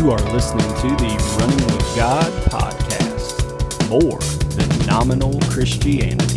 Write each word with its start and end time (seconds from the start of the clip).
You 0.00 0.12
are 0.12 0.32
listening 0.32 0.66
to 0.66 0.96
the 0.96 1.36
Running 1.38 1.66
with 1.66 1.94
God 1.94 2.32
podcast. 2.44 3.90
More 3.90 4.18
than 4.56 4.86
nominal 4.86 5.38
Christianity. 5.50 6.29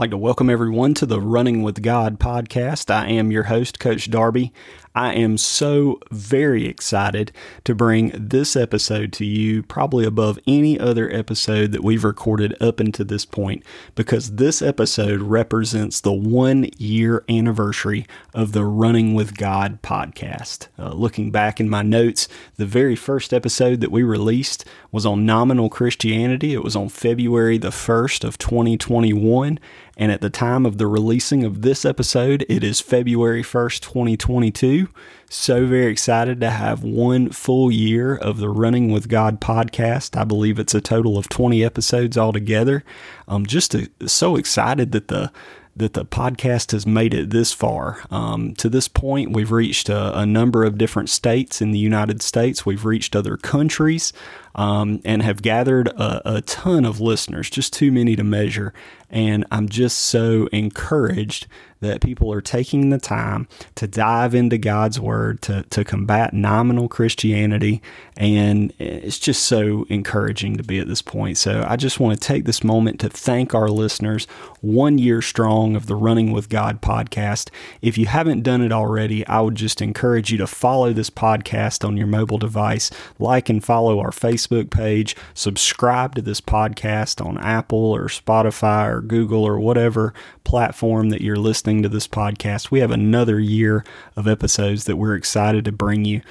Like 0.00 0.08
to 0.08 0.16
welcome 0.16 0.48
everyone 0.48 0.94
to 0.94 1.04
the 1.04 1.20
Running 1.20 1.62
with 1.62 1.82
God 1.82 2.18
podcast. 2.18 2.90
I 2.90 3.08
am 3.08 3.30
your 3.30 3.42
host, 3.42 3.78
Coach 3.78 4.10
Darby. 4.10 4.50
I 4.94 5.12
am 5.12 5.36
so 5.36 6.00
very 6.10 6.66
excited 6.66 7.32
to 7.64 7.74
bring 7.74 8.10
this 8.14 8.56
episode 8.56 9.12
to 9.12 9.26
you, 9.26 9.62
probably 9.62 10.06
above 10.06 10.38
any 10.46 10.80
other 10.80 11.12
episode 11.14 11.72
that 11.72 11.84
we've 11.84 12.02
recorded 12.02 12.60
up 12.62 12.80
until 12.80 13.04
this 13.04 13.26
point, 13.26 13.62
because 13.94 14.36
this 14.36 14.62
episode 14.62 15.20
represents 15.20 16.00
the 16.00 16.14
one 16.14 16.70
year 16.78 17.22
anniversary 17.28 18.06
of 18.34 18.52
the 18.52 18.64
Running 18.64 19.12
with 19.12 19.36
God 19.36 19.82
podcast. 19.82 20.68
Uh, 20.78 20.94
looking 20.94 21.30
back 21.30 21.60
in 21.60 21.68
my 21.68 21.82
notes, 21.82 22.26
the 22.56 22.66
very 22.66 22.96
first 22.96 23.34
episode 23.34 23.80
that 23.82 23.92
we 23.92 24.02
released 24.02 24.64
was 24.90 25.04
on 25.04 25.26
nominal 25.26 25.68
Christianity. 25.68 26.54
It 26.54 26.64
was 26.64 26.74
on 26.74 26.88
February 26.88 27.58
the 27.58 27.68
1st 27.68 28.24
of 28.24 28.38
2021. 28.38 29.60
And 30.00 30.10
at 30.10 30.22
the 30.22 30.30
time 30.30 30.64
of 30.64 30.78
the 30.78 30.86
releasing 30.86 31.44
of 31.44 31.60
this 31.60 31.84
episode, 31.84 32.46
it 32.48 32.64
is 32.64 32.80
February 32.80 33.42
1st, 33.42 33.80
2022. 33.82 34.88
So 35.28 35.66
very 35.66 35.92
excited 35.92 36.40
to 36.40 36.48
have 36.48 36.82
one 36.82 37.28
full 37.28 37.70
year 37.70 38.16
of 38.16 38.38
the 38.38 38.48
Running 38.48 38.90
with 38.90 39.10
God 39.10 39.42
podcast. 39.42 40.18
I 40.18 40.24
believe 40.24 40.58
it's 40.58 40.74
a 40.74 40.80
total 40.80 41.18
of 41.18 41.28
20 41.28 41.62
episodes 41.62 42.16
altogether. 42.16 42.82
I'm 43.28 43.44
just 43.44 43.74
uh, 43.74 43.82
so 44.06 44.36
excited 44.36 44.92
that 44.92 45.08
the 45.08 45.30
that 45.76 45.92
the 45.94 46.04
podcast 46.04 46.72
has 46.72 46.86
made 46.86 47.14
it 47.14 47.30
this 47.30 47.52
far. 47.52 48.02
Um, 48.10 48.54
to 48.54 48.68
this 48.68 48.88
point, 48.88 49.32
we've 49.32 49.52
reached 49.52 49.88
a, 49.88 50.18
a, 50.18 50.26
number 50.26 50.64
of 50.64 50.76
different 50.76 51.08
states 51.08 51.62
in 51.62 51.70
the 51.70 51.78
United 51.78 52.22
States. 52.22 52.66
We've 52.66 52.84
reached 52.84 53.14
other 53.14 53.36
countries 53.36 54.12
um, 54.54 55.00
and 55.04 55.22
have 55.22 55.42
gathered 55.42 55.88
a, 55.88 56.36
a 56.36 56.40
ton 56.42 56.84
of 56.84 57.00
listeners, 57.00 57.50
just 57.50 57.72
too 57.72 57.92
many 57.92 58.16
to 58.16 58.24
measure. 58.24 58.72
And 59.12 59.44
I'm 59.50 59.68
just 59.68 59.98
so 59.98 60.48
encouraged 60.52 61.48
that 61.80 62.02
people 62.02 62.32
are 62.32 62.42
taking 62.42 62.90
the 62.90 62.98
time 62.98 63.48
to 63.74 63.88
dive 63.88 64.34
into 64.34 64.58
God's 64.58 65.00
Word, 65.00 65.40
to, 65.42 65.62
to 65.70 65.82
combat 65.82 66.34
nominal 66.34 66.88
Christianity. 66.88 67.82
And 68.16 68.72
it's 68.78 69.18
just 69.18 69.44
so 69.44 69.86
encouraging 69.88 70.58
to 70.58 70.62
be 70.62 70.78
at 70.78 70.86
this 70.86 71.02
point. 71.02 71.38
So 71.38 71.64
I 71.66 71.76
just 71.76 71.98
want 71.98 72.20
to 72.20 72.26
take 72.26 72.44
this 72.44 72.62
moment 72.62 73.00
to 73.00 73.08
thank 73.08 73.54
our 73.54 73.68
listeners, 73.68 74.26
one 74.60 74.98
year 74.98 75.22
strong 75.22 75.74
of 75.74 75.86
the 75.86 75.96
Running 75.96 76.32
with 76.32 76.50
God 76.50 76.82
podcast. 76.82 77.48
If 77.80 77.96
you 77.96 78.06
haven't 78.06 78.42
done 78.42 78.60
it 78.60 78.72
already, 78.72 79.26
I 79.26 79.40
would 79.40 79.54
just 79.54 79.80
encourage 79.80 80.30
you 80.30 80.38
to 80.38 80.46
follow 80.46 80.92
this 80.92 81.10
podcast 81.10 81.84
on 81.84 81.96
your 81.96 82.06
mobile 82.06 82.38
device, 82.38 82.90
like 83.18 83.48
and 83.48 83.64
follow 83.64 84.00
our 84.00 84.10
Facebook 84.10 84.39
page, 84.46 85.16
subscribe 85.34 86.14
to 86.14 86.22
this 86.22 86.40
podcast 86.40 87.24
on 87.24 87.38
Apple 87.38 87.92
or 87.92 88.06
Spotify 88.06 88.88
or 88.88 89.00
Google 89.00 89.44
or 89.44 89.58
whatever 89.58 90.14
platform 90.44 91.10
that 91.10 91.20
you're 91.20 91.36
listening 91.36 91.82
to 91.82 91.88
this 91.88 92.08
podcast. 92.08 92.70
We 92.70 92.80
have 92.80 92.90
another 92.90 93.38
year 93.38 93.84
of 94.16 94.28
episodes 94.28 94.84
that 94.84 94.96
we're 94.96 95.14
excited 95.14 95.64
to 95.64 95.72
bring 95.72 96.04
you. 96.04 96.22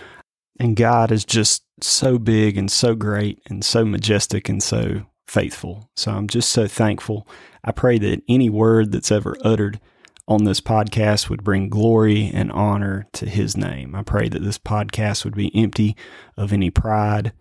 And 0.59 0.75
God 0.75 1.11
is 1.11 1.23
just 1.25 1.63
so 1.81 2.17
big 2.17 2.57
and 2.57 2.71
so 2.71 2.95
great 2.95 3.39
and 3.47 3.63
so 3.63 3.85
majestic 3.85 4.49
and 4.49 4.61
so 4.61 5.05
faithful. 5.27 5.89
So 5.95 6.11
I'm 6.11 6.27
just 6.27 6.49
so 6.49 6.67
thankful. 6.67 7.27
I 7.63 7.71
pray 7.71 7.97
that 7.99 8.23
any 8.27 8.49
word 8.49 8.91
that's 8.91 9.11
ever 9.11 9.37
uttered 9.43 9.79
on 10.29 10.43
this 10.43 10.61
podcast 10.61 11.27
would 11.29 11.43
bring 11.43 11.69
glory 11.69 12.29
and 12.33 12.51
honor 12.51 13.07
to 13.13 13.25
his 13.25 13.57
name. 13.57 13.95
I 13.95 14.03
pray 14.03 14.29
that 14.29 14.43
this 14.43 14.59
podcast 14.59 15.25
would 15.25 15.35
be 15.35 15.53
empty 15.55 15.95
of 16.37 16.53
any 16.53 16.69
pride, 16.69 17.33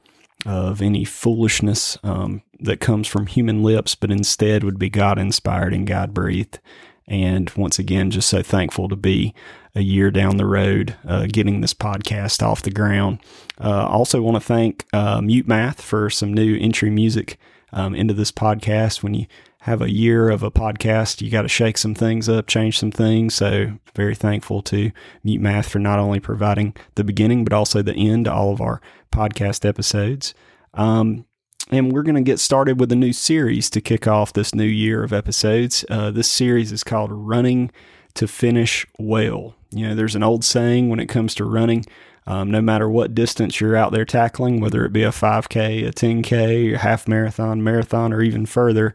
of 0.46 0.80
any 0.80 1.04
foolishness 1.04 1.98
um, 2.02 2.42
that 2.60 2.80
comes 2.80 3.08
from 3.08 3.26
human 3.26 3.62
lips, 3.62 3.94
but 3.94 4.10
instead 4.10 4.64
would 4.64 4.78
be 4.78 4.88
God 4.88 5.18
inspired 5.18 5.74
and 5.74 5.86
God 5.86 6.14
breathed. 6.14 6.58
And 7.06 7.50
once 7.56 7.78
again, 7.78 8.10
just 8.10 8.28
so 8.28 8.42
thankful 8.42 8.88
to 8.88 8.96
be 8.96 9.34
a 9.74 9.80
year 9.80 10.10
down 10.10 10.36
the 10.36 10.46
road, 10.46 10.94
uh, 11.06 11.26
getting 11.26 11.60
this 11.60 11.74
podcast 11.74 12.42
off 12.42 12.62
the 12.62 12.70
ground. 12.70 13.18
Uh, 13.60 13.86
also, 13.86 14.20
want 14.20 14.36
to 14.36 14.40
thank 14.40 14.86
uh, 14.92 15.20
Mute 15.20 15.48
Math 15.48 15.80
for 15.80 16.10
some 16.10 16.32
new 16.34 16.56
entry 16.58 16.90
music 16.90 17.38
um, 17.72 17.94
into 17.94 18.14
this 18.14 18.30
podcast. 18.30 19.02
When 19.02 19.14
you 19.14 19.26
have 19.68 19.82
a 19.82 19.92
year 19.92 20.30
of 20.30 20.42
a 20.42 20.50
podcast, 20.50 21.20
you 21.20 21.30
got 21.30 21.42
to 21.42 21.48
shake 21.48 21.78
some 21.78 21.94
things 21.94 22.28
up, 22.28 22.46
change 22.46 22.78
some 22.78 22.90
things. 22.90 23.34
So, 23.34 23.78
very 23.94 24.14
thankful 24.14 24.62
to 24.62 24.90
Mute 25.22 25.40
Math 25.40 25.68
for 25.68 25.78
not 25.78 25.98
only 25.98 26.20
providing 26.20 26.74
the 26.94 27.04
beginning, 27.04 27.44
but 27.44 27.52
also 27.52 27.82
the 27.82 27.94
end 27.94 28.24
to 28.24 28.32
all 28.32 28.52
of 28.52 28.60
our 28.60 28.80
podcast 29.12 29.64
episodes. 29.68 30.34
Um, 30.74 31.26
and 31.70 31.92
we're 31.92 32.02
going 32.02 32.14
to 32.14 32.22
get 32.22 32.40
started 32.40 32.80
with 32.80 32.90
a 32.92 32.96
new 32.96 33.12
series 33.12 33.68
to 33.70 33.80
kick 33.80 34.06
off 34.06 34.32
this 34.32 34.54
new 34.54 34.64
year 34.64 35.04
of 35.04 35.12
episodes. 35.12 35.84
Uh, 35.90 36.10
this 36.10 36.30
series 36.30 36.72
is 36.72 36.82
called 36.82 37.10
Running 37.12 37.70
to 38.14 38.26
Finish 38.26 38.86
Well. 38.98 39.54
You 39.70 39.88
know, 39.88 39.94
there's 39.94 40.16
an 40.16 40.22
old 40.22 40.44
saying 40.44 40.88
when 40.88 41.00
it 41.00 41.06
comes 41.06 41.34
to 41.36 41.44
running. 41.44 41.84
Um, 42.26 42.50
no 42.50 42.60
matter 42.60 42.90
what 42.90 43.14
distance 43.14 43.58
you're 43.58 43.76
out 43.76 43.92
there 43.92 44.04
tackling, 44.04 44.60
whether 44.60 44.84
it 44.84 44.92
be 44.92 45.02
a 45.02 45.10
5K, 45.10 45.86
a 45.86 45.92
10K, 45.92 46.74
a 46.74 46.78
half 46.78 47.08
marathon, 47.08 47.62
marathon, 47.62 48.12
or 48.12 48.20
even 48.20 48.44
further, 48.44 48.94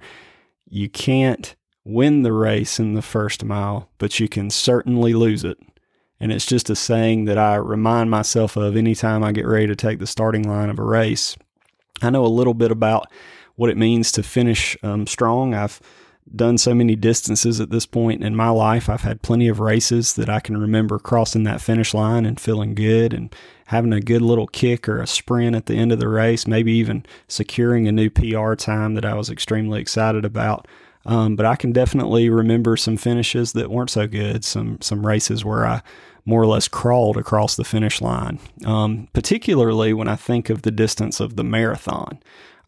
you 0.73 0.89
can't 0.89 1.55
win 1.85 2.23
the 2.23 2.33
race 2.33 2.79
in 2.79 2.95
the 2.95 3.01
first 3.03 3.45
mile, 3.45 3.91
but 3.99 4.19
you 4.19 4.27
can 4.27 4.49
certainly 4.49 5.13
lose 5.13 5.43
it. 5.43 5.59
And 6.19 6.31
it's 6.31 6.47
just 6.47 6.69
a 6.69 6.75
saying 6.75 7.25
that 7.25 7.37
I 7.37 7.55
remind 7.55 8.09
myself 8.09 8.57
of 8.57 8.75
anytime 8.75 9.23
I 9.23 9.33
get 9.33 9.45
ready 9.45 9.67
to 9.67 9.75
take 9.75 9.99
the 9.99 10.07
starting 10.07 10.47
line 10.47 10.71
of 10.71 10.79
a 10.79 10.83
race. 10.83 11.37
I 12.01 12.09
know 12.09 12.25
a 12.25 12.27
little 12.27 12.55
bit 12.55 12.71
about 12.71 13.05
what 13.55 13.69
it 13.69 13.77
means 13.77 14.11
to 14.13 14.23
finish 14.23 14.75
um, 14.81 15.05
strong. 15.05 15.53
I've 15.53 15.79
done 16.35 16.57
so 16.57 16.73
many 16.73 16.95
distances 16.95 17.61
at 17.61 17.69
this 17.69 17.85
point 17.85 18.23
in 18.23 18.35
my 18.35 18.49
life. 18.49 18.89
I've 18.89 19.01
had 19.01 19.21
plenty 19.21 19.47
of 19.47 19.59
races 19.59 20.13
that 20.13 20.29
I 20.29 20.39
can 20.39 20.57
remember 20.57 20.97
crossing 20.97 21.43
that 21.43 21.61
finish 21.61 21.93
line 21.93 22.25
and 22.25 22.39
feeling 22.39 22.73
good 22.73 23.13
and 23.13 23.35
having 23.67 23.93
a 23.93 24.01
good 24.01 24.21
little 24.21 24.47
kick 24.47 24.87
or 24.87 25.01
a 25.01 25.07
sprint 25.07 25.55
at 25.55 25.65
the 25.65 25.75
end 25.75 25.91
of 25.91 25.99
the 25.99 26.07
race, 26.07 26.47
maybe 26.47 26.71
even 26.73 27.05
securing 27.27 27.87
a 27.87 27.91
new 27.91 28.09
PR 28.09 28.55
time 28.55 28.95
that 28.95 29.05
I 29.05 29.13
was 29.13 29.29
extremely 29.29 29.79
excited 29.79 30.25
about. 30.25 30.67
Um, 31.05 31.35
but 31.35 31.45
I 31.45 31.55
can 31.55 31.73
definitely 31.73 32.29
remember 32.29 32.77
some 32.77 32.97
finishes 32.97 33.53
that 33.53 33.69
weren't 33.69 33.89
so 33.89 34.07
good, 34.07 34.45
some 34.45 34.79
some 34.81 35.05
races 35.05 35.43
where 35.43 35.65
I 35.65 35.81
more 36.25 36.41
or 36.41 36.47
less 36.47 36.67
crawled 36.67 37.17
across 37.17 37.55
the 37.55 37.65
finish 37.65 38.01
line, 38.01 38.39
um, 38.65 39.09
particularly 39.13 39.93
when 39.93 40.07
I 40.07 40.15
think 40.15 40.49
of 40.49 40.61
the 40.61 40.71
distance 40.71 41.19
of 41.19 41.35
the 41.35 41.43
marathon. 41.43 42.19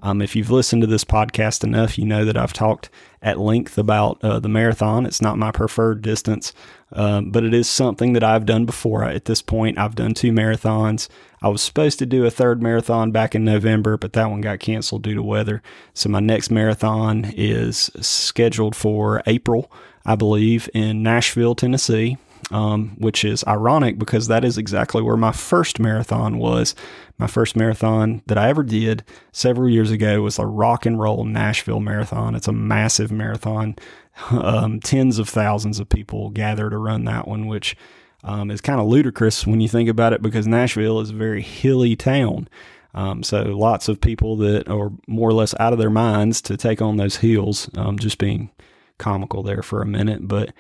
Um, 0.06 0.22
if 0.22 0.36
you've 0.36 0.52
listened 0.52 0.84
to 0.84 0.88
this 0.88 1.04
podcast 1.04 1.64
enough, 1.64 1.98
you 1.98 2.06
know 2.06 2.26
that 2.26 2.38
I've 2.38 2.54
talked 2.54 2.92
at 3.24 3.40
length 3.40 3.76
about 3.76 4.24
uh, 4.24 4.40
the 4.40 4.48
marathon. 4.48 5.08
It's 5.08 5.20
not 5.20 5.40
my 5.40 5.50
preferred 5.50 6.04
distance, 6.04 6.54
um, 6.92 7.31
but 7.31 7.44
it 7.44 7.56
is 7.56 7.68
something 7.68 8.13
that 8.13 8.24
I've 8.24 8.46
done 8.46 8.68
before. 8.68 9.04
At 9.04 9.25
this 9.25 9.42
point, 9.42 9.80
I've 9.80 9.96
done 9.96 10.13
two 10.13 10.31
marathons. 10.31 11.10
I 11.42 11.48
was 11.48 11.63
supposed 11.63 11.98
to 11.98 12.06
do 12.06 12.24
a 12.24 12.30
third 12.30 12.62
marathon 12.62 13.12
back 13.12 13.34
in 13.34 13.44
November, 13.44 13.98
but 13.98 14.13
that 14.13 14.30
one 14.30 14.42
got 14.42 14.60
canceled 14.60 15.02
due 15.02 15.16
to 15.16 15.24
weather. 15.24 15.63
So 15.96 16.08
my 16.08 16.19
next 16.19 16.51
marathon 16.51 17.34
is 17.36 17.90
scheduled 18.00 18.75
for 18.75 19.24
April, 19.25 19.72
I 20.06 20.13
believe, 20.13 20.69
in 20.75 21.01
Nashville, 21.01 21.56
Tennessee 21.56 22.19
um, 22.51 22.95
which 22.97 23.25
is 23.25 23.44
ironic 23.47 23.97
because 23.97 24.27
that 24.27 24.45
is 24.45 24.57
exactly 24.57 25.01
where 25.01 25.18
my 25.18 25.31
first 25.31 25.80
marathon 25.80 26.38
was. 26.38 26.75
My 27.18 27.27
first 27.27 27.56
marathon 27.56 28.21
that 28.27 28.38
I 28.38 28.50
ever 28.50 28.63
did 28.63 29.03
several 29.31 29.69
years 29.69 29.92
ago 29.92 30.21
was 30.21 30.38
a 30.38 30.45
rock 30.45 30.86
and 30.86 31.00
roll 31.00 31.24
Nashville 31.24 31.80
marathon. 31.80 32.36
It's 32.36 32.47
a 32.47 32.53
massive 32.53 33.12
marathon. 33.12 33.75
Um, 34.31 34.80
tens 34.80 35.19
of 35.19 35.27
thousands 35.27 35.77
of 35.77 35.89
people 35.89 36.30
gather 36.30 36.69
to 36.69 36.77
run 36.77 37.03
that 37.03 37.27
one, 37.27 37.47
which 37.47 37.75
um, 38.24 38.50
is 38.50 38.62
kind 38.62 38.80
of 38.80 38.88
ludicrous 38.88 39.45
when 39.45 39.59
you 39.59 39.68
think 39.68 39.89
about 39.89 40.13
it 40.13 40.21
because 40.21 40.48
Nashville 40.48 41.01
is 41.01 41.09
a 41.09 41.13
very 41.13 41.41
hilly 41.41 41.98
town. 41.98 42.48
Um, 42.94 43.24
so 43.24 43.44
lots 43.44 43.89
of 43.89 44.00
people 44.00 44.38
that 44.38 44.69
are 44.69 44.94
more 45.06 45.30
or 45.30 45.33
less 45.33 45.53
out 45.59 45.74
of 45.74 45.80
their 45.80 45.89
minds 45.89 46.41
to 46.44 46.56
take 46.56 46.81
on 46.81 46.95
those 46.95 47.18
hills, 47.18 47.69
um, 47.75 48.00
just 48.00 48.18
being 48.18 48.51
comical 48.98 49.44
there 49.44 49.62
for 49.62 49.81
a 49.81 49.86
minute. 49.86 50.30
But 50.30 50.53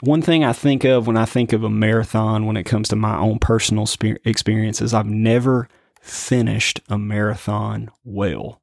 one 0.00 0.22
thing 0.22 0.44
I 0.44 0.52
think 0.52 0.84
of 0.84 1.06
when 1.06 1.16
I 1.16 1.24
think 1.24 1.52
of 1.52 1.62
a 1.62 1.70
marathon 1.70 2.46
when 2.46 2.56
it 2.56 2.64
comes 2.64 2.88
to 2.88 2.96
my 2.96 3.16
own 3.16 3.38
personal 3.38 3.88
experiences, 4.24 4.92
I've 4.92 5.06
never 5.06 5.68
finished 6.00 6.80
a 6.88 6.98
marathon 6.98 7.90
well. 8.04 8.60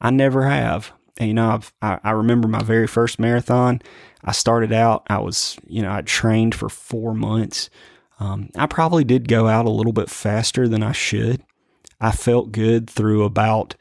I 0.00 0.10
never 0.10 0.48
have. 0.48 0.92
And, 1.18 1.28
you 1.28 1.34
know, 1.34 1.50
I've, 1.50 1.72
I, 1.82 1.98
I 2.02 2.10
remember 2.12 2.48
my 2.48 2.62
very 2.62 2.86
first 2.86 3.18
marathon. 3.18 3.82
I 4.24 4.32
started 4.32 4.72
out, 4.72 5.06
I 5.08 5.18
was, 5.18 5.58
you 5.66 5.82
know, 5.82 5.92
I 5.92 6.00
trained 6.00 6.54
for 6.54 6.68
four 6.68 7.14
months. 7.14 7.68
Um, 8.18 8.48
I 8.56 8.66
probably 8.66 9.04
did 9.04 9.28
go 9.28 9.48
out 9.48 9.66
a 9.66 9.70
little 9.70 9.92
bit 9.92 10.08
faster 10.08 10.66
than 10.66 10.82
I 10.82 10.92
should. 10.92 11.42
I 12.00 12.12
felt 12.12 12.52
good 12.52 12.88
through 12.88 13.24
about, 13.24 13.76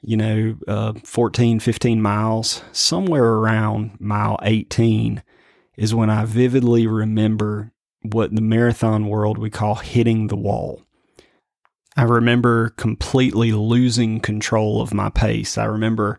you 0.00 0.16
know, 0.16 0.56
uh, 0.68 0.92
14, 1.02 1.58
15 1.58 2.00
miles. 2.00 2.62
Somewhere 2.70 3.24
around 3.24 3.96
mile 3.98 4.38
18 4.42 5.22
is 5.76 5.94
when 5.94 6.10
I 6.10 6.24
vividly 6.24 6.86
remember 6.86 7.72
what 8.02 8.34
the 8.34 8.40
marathon 8.40 9.08
world 9.08 9.38
we 9.38 9.50
call 9.50 9.76
hitting 9.76 10.28
the 10.28 10.36
wall. 10.36 10.82
I 11.96 12.02
remember 12.02 12.70
completely 12.70 13.52
losing 13.52 14.20
control 14.20 14.80
of 14.82 14.94
my 14.94 15.08
pace. 15.08 15.56
I 15.56 15.64
remember 15.64 16.18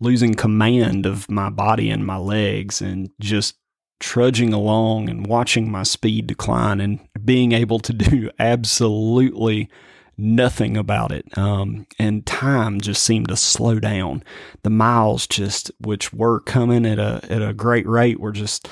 losing 0.00 0.34
command 0.34 1.06
of 1.06 1.30
my 1.30 1.50
body 1.50 1.90
and 1.90 2.06
my 2.06 2.16
legs 2.16 2.80
and 2.80 3.10
just 3.20 3.56
trudging 4.00 4.52
along 4.52 5.08
and 5.08 5.26
watching 5.26 5.70
my 5.70 5.82
speed 5.82 6.26
decline 6.26 6.80
and 6.80 7.00
being 7.24 7.52
able 7.52 7.78
to 7.80 7.92
do 7.92 8.30
absolutely 8.38 9.68
nothing 10.16 10.76
about 10.76 11.12
it. 11.12 11.36
Um, 11.36 11.86
and 11.98 12.26
time 12.26 12.80
just 12.80 13.02
seemed 13.02 13.28
to 13.28 13.36
slow 13.36 13.78
down. 13.78 14.24
The 14.62 14.70
miles 14.70 15.26
just, 15.26 15.70
which 15.80 16.12
were 16.12 16.40
coming 16.40 16.86
at 16.86 16.98
a, 16.98 17.20
at 17.28 17.42
a 17.42 17.54
great 17.54 17.86
rate, 17.86 18.18
were 18.18 18.32
just 18.32 18.68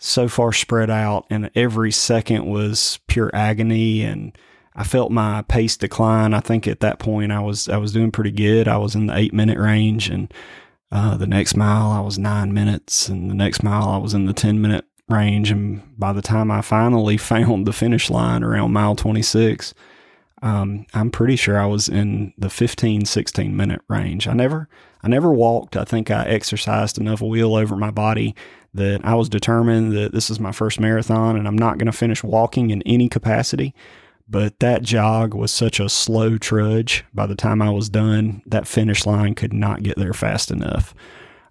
so 0.00 0.28
far 0.28 0.52
spread 0.52 0.90
out 0.90 1.26
and 1.30 1.50
every 1.54 1.92
second 1.92 2.46
was 2.46 2.98
pure 3.06 3.30
agony 3.34 4.02
and 4.02 4.36
I 4.74 4.84
felt 4.84 5.12
my 5.12 5.42
pace 5.42 5.76
decline. 5.76 6.32
I 6.32 6.40
think 6.40 6.66
at 6.66 6.80
that 6.80 6.98
point 6.98 7.32
I 7.32 7.40
was 7.40 7.68
I 7.68 7.76
was 7.76 7.92
doing 7.92 8.10
pretty 8.10 8.30
good. 8.30 8.68
I 8.68 8.78
was 8.78 8.94
in 8.94 9.06
the 9.06 9.16
eight 9.16 9.34
minute 9.34 9.58
range, 9.58 10.08
and 10.08 10.32
uh, 10.92 11.16
the 11.16 11.26
next 11.26 11.56
mile 11.56 11.90
I 11.90 12.00
was 12.00 12.18
nine 12.18 12.54
minutes, 12.54 13.08
and 13.08 13.28
the 13.28 13.34
next 13.34 13.62
mile 13.62 13.88
I 13.88 13.98
was 13.98 14.14
in 14.14 14.26
the 14.26 14.32
ten 14.32 14.60
minute 14.60 14.84
range. 15.08 15.50
And 15.50 15.82
by 15.98 16.12
the 16.12 16.22
time 16.22 16.50
I 16.50 16.60
finally 16.60 17.16
found 17.18 17.66
the 17.66 17.72
finish 17.72 18.10
line 18.10 18.42
around 18.42 18.72
mile 18.72 18.94
twenty 18.94 19.22
six, 19.22 19.74
um, 20.40 20.86
I'm 20.94 21.10
pretty 21.10 21.36
sure 21.36 21.58
I 21.58 21.66
was 21.66 21.88
in 21.88 22.32
the 22.38 22.48
15, 22.48 23.04
16 23.04 23.54
minute 23.54 23.82
range. 23.88 24.26
I 24.26 24.32
never 24.32 24.68
I 25.02 25.08
never 25.08 25.32
walked. 25.32 25.76
I 25.76 25.84
think 25.84 26.10
I 26.10 26.24
exercised 26.24 26.98
enough 26.98 27.20
wheel 27.20 27.54
over 27.54 27.76
my 27.76 27.90
body 27.90 28.34
that 28.74 29.00
I 29.04 29.14
was 29.14 29.28
determined 29.28 29.92
that 29.92 30.12
this 30.12 30.30
is 30.30 30.38
my 30.38 30.52
first 30.52 30.78
marathon 30.78 31.36
and 31.36 31.46
I'm 31.48 31.58
not 31.58 31.78
going 31.78 31.90
to 31.90 31.92
finish 31.92 32.22
walking 32.22 32.70
in 32.70 32.82
any 32.82 33.08
capacity. 33.08 33.74
But 34.28 34.60
that 34.60 34.82
jog 34.82 35.34
was 35.34 35.50
such 35.50 35.80
a 35.80 35.88
slow 35.88 36.38
trudge. 36.38 37.04
By 37.12 37.26
the 37.26 37.34
time 37.34 37.60
I 37.60 37.70
was 37.70 37.88
done, 37.88 38.42
that 38.46 38.68
finish 38.68 39.04
line 39.04 39.34
could 39.34 39.52
not 39.52 39.82
get 39.82 39.96
there 39.96 40.12
fast 40.12 40.52
enough. 40.52 40.94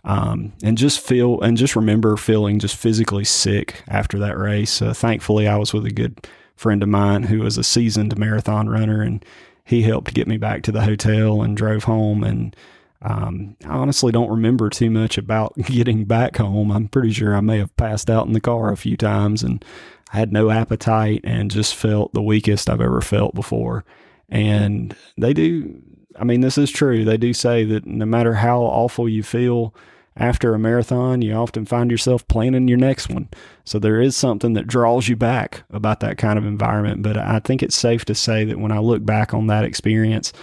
Um, 0.06 0.54
and 0.64 0.78
just 0.78 1.02
feel 1.02 1.42
and 1.42 1.58
just 1.58 1.76
remember 1.76 2.16
feeling 2.16 2.58
just 2.58 2.78
physically 2.78 3.26
sick 3.26 3.84
after 3.90 4.18
that 4.20 4.38
race. 4.38 4.82
Uh, 4.82 4.94
thankfully, 4.94 5.46
I 5.46 5.58
was 5.58 5.74
with 5.74 5.86
a 5.86 5.92
good 5.92 6.26
friend 6.56 6.82
of 6.82 6.88
mine 6.88 7.24
who 7.24 7.40
was 7.40 7.58
a 7.58 7.66
seasoned 7.66 8.18
marathon 8.18 8.70
runner, 8.70 9.02
and 9.02 9.26
he 9.66 9.82
helped 9.82 10.14
get 10.14 10.28
me 10.28 10.38
back 10.38 10.64
to 10.64 10.72
the 10.72 10.84
hotel 10.84 11.42
and 11.42 11.58
drove 11.58 11.84
home. 11.84 12.24
And 12.24 12.56
um, 13.02 13.56
I 13.64 13.70
honestly 13.70 14.12
don't 14.12 14.30
remember 14.30 14.70
too 14.70 14.90
much 14.90 15.18
about 15.18 15.56
getting 15.66 16.06
back 16.06 16.38
home. 16.38 16.72
I'm 16.72 16.88
pretty 16.88 17.12
sure 17.12 17.36
I 17.36 17.42
may 17.42 17.58
have 17.60 17.76
passed 17.78 18.10
out 18.10 18.28
in 18.28 18.34
the 18.34 18.42
car 18.42 18.72
a 18.72 18.78
few 18.78 18.98
times 18.98 19.44
and 19.44 19.64
I 20.12 20.18
had 20.18 20.34
no 20.34 20.50
appetite 20.50 21.22
and 21.24 21.52
just 21.52 21.76
felt 21.76 22.14
the 22.14 22.22
weakest 22.22 22.70
I've 22.70 22.82
ever 22.82 23.02
felt 23.02 23.36
before. 23.36 23.86
And 24.28 24.96
they 25.18 25.34
do, 25.34 25.82
I 26.18 26.24
mean, 26.24 26.42
this 26.42 26.58
is 26.58 26.72
true. 26.72 27.06
They 27.06 27.18
do 27.18 27.34
say 27.34 27.64
that 27.66 27.86
no 27.86 28.06
matter 28.06 28.36
how 28.36 28.62
awful 28.62 29.08
you 29.08 29.24
feel 29.24 29.74
after 30.18 30.54
a 30.54 30.60
marathon, 30.60 31.22
you 31.22 31.34
often 31.34 31.66
find 31.66 31.90
yourself 31.90 32.28
planning 32.28 32.68
your 32.68 32.78
next 32.78 33.10
one. 33.10 33.30
So 33.64 33.80
there 33.80 34.02
is 34.02 34.18
something 34.18 34.54
that 34.54 34.68
draws 34.68 35.08
you 35.08 35.16
back 35.16 35.64
about 35.70 36.02
that 36.02 36.18
kind 36.18 36.38
of 36.38 36.46
environment. 36.46 37.02
But 37.02 37.18
I 37.18 37.40
think 37.40 37.64
it's 37.64 37.78
safe 37.78 38.04
to 38.06 38.16
say 38.16 38.44
that 38.44 38.60
when 38.60 38.74
I 38.74 38.80
look 38.80 39.06
back 39.06 39.34
on 39.34 39.48
that 39.48 39.64
experience, 39.64 40.34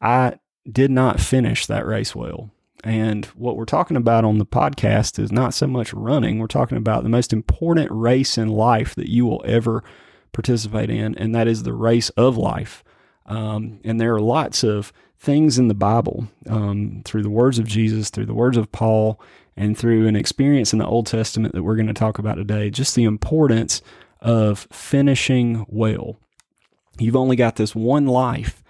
I 0.00 0.38
did 0.70 0.90
not 0.90 1.20
finish 1.20 1.66
that 1.66 1.86
race 1.86 2.14
well. 2.14 2.50
And 2.82 3.24
what 3.26 3.56
we're 3.56 3.64
talking 3.64 3.96
about 3.96 4.24
on 4.24 4.38
the 4.38 4.46
podcast 4.46 5.18
is 5.18 5.32
not 5.32 5.54
so 5.54 5.66
much 5.66 5.94
running. 5.94 6.38
We're 6.38 6.46
talking 6.46 6.76
about 6.76 7.02
the 7.02 7.08
most 7.08 7.32
important 7.32 7.90
race 7.90 8.36
in 8.36 8.48
life 8.48 8.94
that 8.94 9.10
you 9.10 9.24
will 9.24 9.42
ever 9.46 9.82
participate 10.32 10.90
in, 10.90 11.16
and 11.16 11.34
that 11.34 11.48
is 11.48 11.62
the 11.62 11.72
race 11.72 12.10
of 12.10 12.36
life. 12.36 12.84
Um, 13.26 13.80
and 13.84 13.98
there 13.98 14.14
are 14.14 14.20
lots 14.20 14.62
of 14.62 14.92
things 15.18 15.58
in 15.58 15.68
the 15.68 15.74
Bible, 15.74 16.28
um, 16.46 17.00
through 17.06 17.22
the 17.22 17.30
words 17.30 17.58
of 17.58 17.66
Jesus, 17.66 18.10
through 18.10 18.26
the 18.26 18.34
words 18.34 18.58
of 18.58 18.70
Paul, 18.70 19.18
and 19.56 19.78
through 19.78 20.06
an 20.06 20.16
experience 20.16 20.72
in 20.72 20.78
the 20.78 20.86
Old 20.86 21.06
Testament 21.06 21.54
that 21.54 21.62
we're 21.62 21.76
going 21.76 21.86
to 21.86 21.94
talk 21.94 22.18
about 22.18 22.34
today, 22.34 22.68
just 22.68 22.94
the 22.94 23.04
importance 23.04 23.80
of 24.20 24.68
finishing 24.70 25.64
well. 25.68 26.18
You've 26.98 27.16
only 27.16 27.36
got 27.36 27.56
this 27.56 27.74
one 27.74 28.06
life 28.06 28.62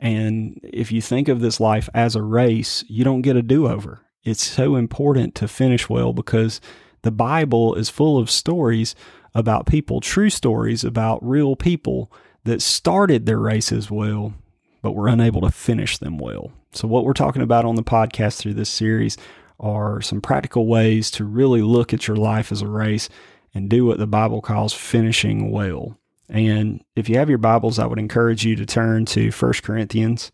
and 0.00 0.58
if 0.62 0.90
you 0.90 1.02
think 1.02 1.28
of 1.28 1.40
this 1.40 1.60
life 1.60 1.88
as 1.94 2.16
a 2.16 2.22
race, 2.22 2.82
you 2.88 3.04
don't 3.04 3.20
get 3.20 3.36
a 3.36 3.42
do 3.42 3.68
over. 3.68 4.00
It's 4.24 4.42
so 4.42 4.76
important 4.76 5.34
to 5.36 5.46
finish 5.46 5.88
well 5.88 6.14
because 6.14 6.60
the 7.02 7.10
Bible 7.10 7.74
is 7.74 7.90
full 7.90 8.18
of 8.18 8.30
stories 8.30 8.94
about 9.34 9.66
people, 9.66 10.00
true 10.00 10.30
stories 10.30 10.84
about 10.84 11.24
real 11.24 11.54
people 11.54 12.10
that 12.44 12.62
started 12.62 13.26
their 13.26 13.38
races 13.38 13.90
well, 13.90 14.32
but 14.80 14.92
were 14.92 15.06
unable 15.06 15.42
to 15.42 15.50
finish 15.50 15.98
them 15.98 16.16
well. 16.16 16.50
So, 16.72 16.88
what 16.88 17.04
we're 17.04 17.12
talking 17.12 17.42
about 17.42 17.66
on 17.66 17.74
the 17.74 17.82
podcast 17.82 18.38
through 18.38 18.54
this 18.54 18.70
series 18.70 19.18
are 19.58 20.00
some 20.00 20.22
practical 20.22 20.66
ways 20.66 21.10
to 21.12 21.24
really 21.24 21.60
look 21.60 21.92
at 21.92 22.08
your 22.08 22.16
life 22.16 22.50
as 22.50 22.62
a 22.62 22.66
race 22.66 23.10
and 23.52 23.68
do 23.68 23.84
what 23.84 23.98
the 23.98 24.06
Bible 24.06 24.40
calls 24.40 24.72
finishing 24.72 25.50
well. 25.50 25.99
And 26.30 26.84
if 26.94 27.08
you 27.08 27.18
have 27.18 27.28
your 27.28 27.38
Bibles, 27.38 27.78
I 27.78 27.86
would 27.86 27.98
encourage 27.98 28.44
you 28.44 28.54
to 28.56 28.64
turn 28.64 29.04
to 29.06 29.30
1 29.30 29.52
Corinthians. 29.62 30.30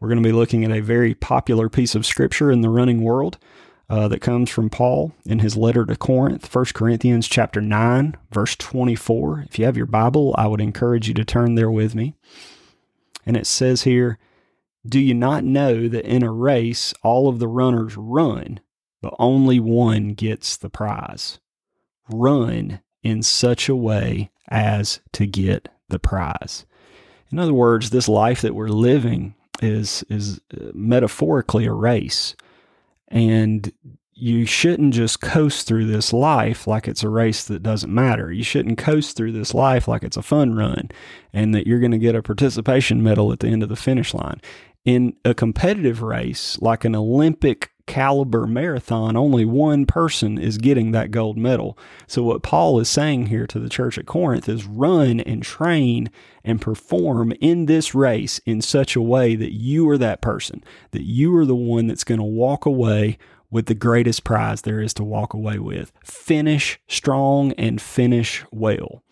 We're 0.00 0.08
going 0.08 0.22
to 0.22 0.28
be 0.28 0.32
looking 0.32 0.64
at 0.64 0.72
a 0.72 0.80
very 0.80 1.14
popular 1.14 1.68
piece 1.68 1.94
of 1.94 2.06
scripture 2.06 2.50
in 2.50 2.62
the 2.62 2.70
running 2.70 3.02
world 3.02 3.38
uh, 3.90 4.08
that 4.08 4.22
comes 4.22 4.48
from 4.48 4.70
Paul 4.70 5.12
in 5.26 5.40
his 5.40 5.56
letter 5.56 5.84
to 5.84 5.96
Corinth, 5.96 6.52
1 6.52 6.64
Corinthians 6.74 7.28
chapter 7.28 7.60
9, 7.60 8.16
verse 8.32 8.56
24. 8.56 9.44
If 9.48 9.58
you 9.58 9.66
have 9.66 9.76
your 9.76 9.86
Bible, 9.86 10.34
I 10.38 10.46
would 10.46 10.62
encourage 10.62 11.08
you 11.08 11.14
to 11.14 11.24
turn 11.24 11.54
there 11.54 11.70
with 11.70 11.94
me. 11.94 12.14
And 13.26 13.36
it 13.36 13.46
says 13.46 13.82
here, 13.82 14.18
Do 14.86 14.98
you 14.98 15.12
not 15.12 15.44
know 15.44 15.88
that 15.88 16.06
in 16.06 16.22
a 16.22 16.32
race 16.32 16.94
all 17.02 17.28
of 17.28 17.38
the 17.38 17.48
runners 17.48 17.96
run, 17.98 18.60
but 19.02 19.14
only 19.18 19.60
one 19.60 20.14
gets 20.14 20.56
the 20.56 20.70
prize? 20.70 21.38
Run 22.10 22.80
in 23.02 23.22
such 23.22 23.68
a 23.68 23.76
way 23.76 24.30
as 24.48 25.00
to 25.12 25.26
get 25.26 25.68
the 25.88 25.98
prize. 25.98 26.66
In 27.30 27.38
other 27.38 27.54
words, 27.54 27.90
this 27.90 28.08
life 28.08 28.42
that 28.42 28.54
we're 28.54 28.68
living 28.68 29.34
is 29.62 30.04
is 30.08 30.40
uh, 30.52 30.70
metaphorically 30.74 31.66
a 31.66 31.72
race. 31.72 32.34
And 33.08 33.72
you 34.14 34.46
shouldn't 34.46 34.94
just 34.94 35.20
coast 35.20 35.66
through 35.66 35.86
this 35.86 36.12
life 36.12 36.66
like 36.66 36.86
it's 36.86 37.02
a 37.02 37.08
race 37.08 37.44
that 37.44 37.62
doesn't 37.62 37.92
matter. 37.92 38.30
You 38.30 38.44
shouldn't 38.44 38.78
coast 38.78 39.16
through 39.16 39.32
this 39.32 39.52
life 39.52 39.88
like 39.88 40.04
it's 40.04 40.16
a 40.16 40.22
fun 40.22 40.54
run 40.54 40.90
and 41.32 41.54
that 41.54 41.66
you're 41.66 41.80
going 41.80 41.90
to 41.90 41.98
get 41.98 42.14
a 42.14 42.22
participation 42.22 43.02
medal 43.02 43.32
at 43.32 43.40
the 43.40 43.48
end 43.48 43.62
of 43.62 43.68
the 43.68 43.76
finish 43.76 44.14
line. 44.14 44.40
In 44.84 45.16
a 45.24 45.34
competitive 45.34 46.02
race, 46.02 46.58
like 46.60 46.84
an 46.84 46.94
Olympic 46.94 47.72
caliber 47.86 48.46
marathon, 48.46 49.16
only 49.16 49.44
one 49.44 49.86
person 49.86 50.38
is 50.38 50.58
getting 50.58 50.92
that 50.92 51.10
gold 51.10 51.36
medal. 51.36 51.78
So, 52.06 52.22
what 52.22 52.42
Paul 52.42 52.80
is 52.80 52.88
saying 52.88 53.26
here 53.26 53.46
to 53.46 53.58
the 53.58 53.68
church 53.68 53.98
at 53.98 54.06
Corinth 54.06 54.48
is 54.48 54.64
run 54.64 55.20
and 55.20 55.42
train 55.42 56.10
and 56.42 56.60
perform 56.60 57.32
in 57.40 57.66
this 57.66 57.94
race 57.94 58.40
in 58.46 58.60
such 58.60 58.96
a 58.96 59.02
way 59.02 59.36
that 59.36 59.52
you 59.52 59.88
are 59.88 59.98
that 59.98 60.20
person, 60.20 60.62
that 60.92 61.04
you 61.04 61.34
are 61.36 61.46
the 61.46 61.54
one 61.54 61.86
that's 61.86 62.04
going 62.04 62.20
to 62.20 62.24
walk 62.24 62.66
away 62.66 63.18
with 63.50 63.66
the 63.66 63.74
greatest 63.74 64.24
prize 64.24 64.62
there 64.62 64.80
is 64.80 64.92
to 64.94 65.04
walk 65.04 65.32
away 65.32 65.58
with. 65.58 65.92
Finish 66.02 66.80
strong 66.88 67.52
and 67.52 67.80
finish 67.80 68.44
well. 68.50 69.02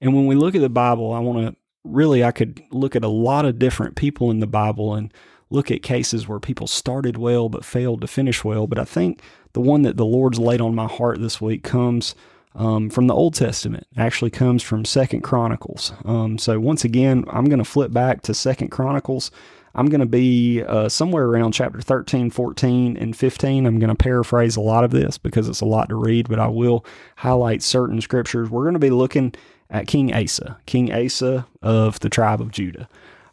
And 0.00 0.14
when 0.14 0.26
we 0.26 0.34
look 0.34 0.54
at 0.54 0.60
the 0.60 0.68
Bible, 0.68 1.12
I 1.12 1.18
want 1.20 1.46
to 1.46 1.56
really, 1.84 2.22
I 2.22 2.30
could 2.30 2.62
look 2.70 2.94
at 2.94 3.04
a 3.04 3.08
lot 3.08 3.46
of 3.46 3.58
different 3.58 3.96
people 3.96 4.30
in 4.30 4.40
the 4.40 4.46
Bible 4.46 4.94
and 4.94 5.12
look 5.50 5.70
at 5.70 5.82
cases 5.82 6.26
where 6.26 6.40
people 6.40 6.66
started 6.66 7.18
well 7.18 7.48
but 7.48 7.64
failed 7.64 8.00
to 8.00 8.06
finish 8.06 8.44
well. 8.44 8.66
But 8.66 8.78
I 8.78 8.84
think 8.84 9.20
the 9.52 9.60
one 9.60 9.82
that 9.82 9.96
the 9.96 10.06
Lord's 10.06 10.38
laid 10.38 10.60
on 10.60 10.74
my 10.74 10.86
heart 10.86 11.20
this 11.20 11.40
week 11.40 11.62
comes 11.62 12.14
um, 12.54 12.90
from 12.90 13.06
the 13.06 13.14
Old 13.14 13.34
Testament. 13.34 13.86
Actually 13.96 14.30
comes 14.30 14.62
from 14.62 14.84
Second 14.84 15.22
Chronicles. 15.22 15.92
Um, 16.04 16.38
so 16.38 16.58
once 16.58 16.84
again, 16.84 17.24
I'm 17.28 17.46
going 17.46 17.58
to 17.58 17.64
flip 17.64 17.92
back 17.92 18.22
to 18.22 18.34
Second 18.34 18.68
Chronicles. 18.68 19.30
I'm 19.74 19.86
going 19.86 20.00
to 20.00 20.06
be 20.06 20.62
uh, 20.62 20.88
somewhere 20.88 21.26
around 21.26 21.52
chapter 21.52 21.80
13, 21.80 22.30
14, 22.30 22.96
and 22.96 23.16
15. 23.16 23.66
I'm 23.66 23.78
going 23.78 23.88
to 23.88 23.94
paraphrase 23.94 24.56
a 24.56 24.60
lot 24.60 24.82
of 24.82 24.90
this 24.90 25.16
because 25.16 25.48
it's 25.48 25.60
a 25.60 25.66
lot 25.66 25.88
to 25.90 25.94
read, 25.94 26.28
but 26.28 26.40
I 26.40 26.48
will 26.48 26.84
highlight 27.16 27.62
certain 27.62 28.00
scriptures. 28.00 28.50
We're 28.50 28.64
going 28.64 28.74
to 28.74 28.80
be 28.80 28.90
looking 28.90 29.32
at 29.70 29.86
King 29.86 30.12
Asa, 30.12 30.58
King 30.66 30.92
Asa 30.92 31.46
of 31.62 32.00
the 32.00 32.08
tribe 32.08 32.40
of 32.40 32.50
Judah. 32.50 32.88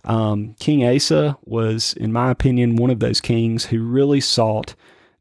Um, 0.08 0.56
King 0.60 0.88
Asa 0.88 1.38
was, 1.44 1.94
in 1.94 2.14
my 2.14 2.32
opinion, 2.32 2.78
one 2.78 2.90
of 2.90 3.00
those 3.00 3.22
kings 3.22 3.66
who 3.66 3.84
really 3.84 4.22
sought 4.22 4.74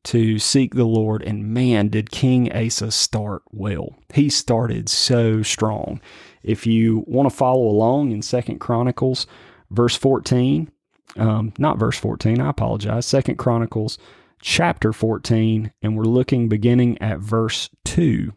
to 0.04 0.38
seek 0.38 0.74
the 0.74 0.84
Lord. 0.84 1.22
And 1.22 1.52
man, 1.52 1.88
did 1.88 2.12
King 2.12 2.50
Asa 2.52 2.92
start 2.92 3.42
well. 3.50 3.96
He 4.14 4.30
started 4.30 4.88
so 4.88 5.42
strong. 5.42 6.00
If 6.44 6.66
you 6.66 7.04
want 7.08 7.28
to 7.28 7.36
follow 7.36 7.66
along 7.66 8.12
in 8.12 8.22
Second 8.22 8.60
Chronicles, 8.60 9.26
verse 9.72 9.96
14, 9.96 10.70
um, 11.16 11.52
not 11.58 11.78
verse 11.78 11.98
14, 11.98 12.40
I 12.40 12.50
apologize, 12.50 13.06
Second 13.06 13.36
Chronicles 13.36 13.98
chapter 14.40 14.92
14, 14.92 15.72
and 15.82 15.96
we're 15.96 16.04
looking 16.04 16.48
beginning 16.48 17.02
at 17.02 17.18
verse 17.18 17.68
2. 17.86 18.32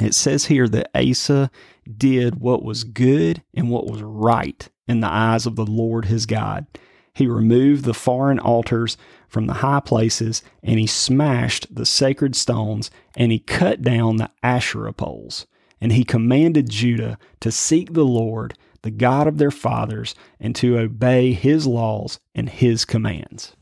It 0.00 0.14
says 0.14 0.44
here 0.46 0.68
that 0.68 0.90
Asa 0.94 1.50
did 1.96 2.34
what 2.34 2.62
was 2.62 2.84
good 2.84 3.42
and 3.54 3.70
what 3.70 3.86
was 3.86 4.02
right 4.02 4.68
in 4.86 5.00
the 5.00 5.08
eyes 5.08 5.46
of 5.46 5.56
the 5.56 5.66
Lord 5.66 6.06
his 6.06 6.26
God. 6.26 6.66
He 7.14 7.26
removed 7.26 7.84
the 7.84 7.94
foreign 7.94 8.38
altars 8.40 8.96
from 9.28 9.46
the 9.46 9.54
high 9.54 9.80
places, 9.80 10.42
and 10.62 10.78
he 10.78 10.86
smashed 10.86 11.74
the 11.74 11.86
sacred 11.86 12.34
stones, 12.34 12.90
and 13.16 13.30
he 13.30 13.38
cut 13.38 13.82
down 13.82 14.16
the 14.16 14.30
Asherah 14.42 14.92
poles. 14.92 15.46
And 15.80 15.92
he 15.92 16.04
commanded 16.04 16.70
Judah 16.70 17.18
to 17.40 17.52
seek 17.52 17.92
the 17.92 18.04
Lord, 18.04 18.54
the 18.82 18.90
God 18.90 19.26
of 19.26 19.38
their 19.38 19.50
fathers, 19.50 20.14
and 20.40 20.56
to 20.56 20.78
obey 20.78 21.32
his 21.32 21.66
laws 21.66 22.18
and 22.34 22.48
his 22.48 22.84
commands. 22.84 23.54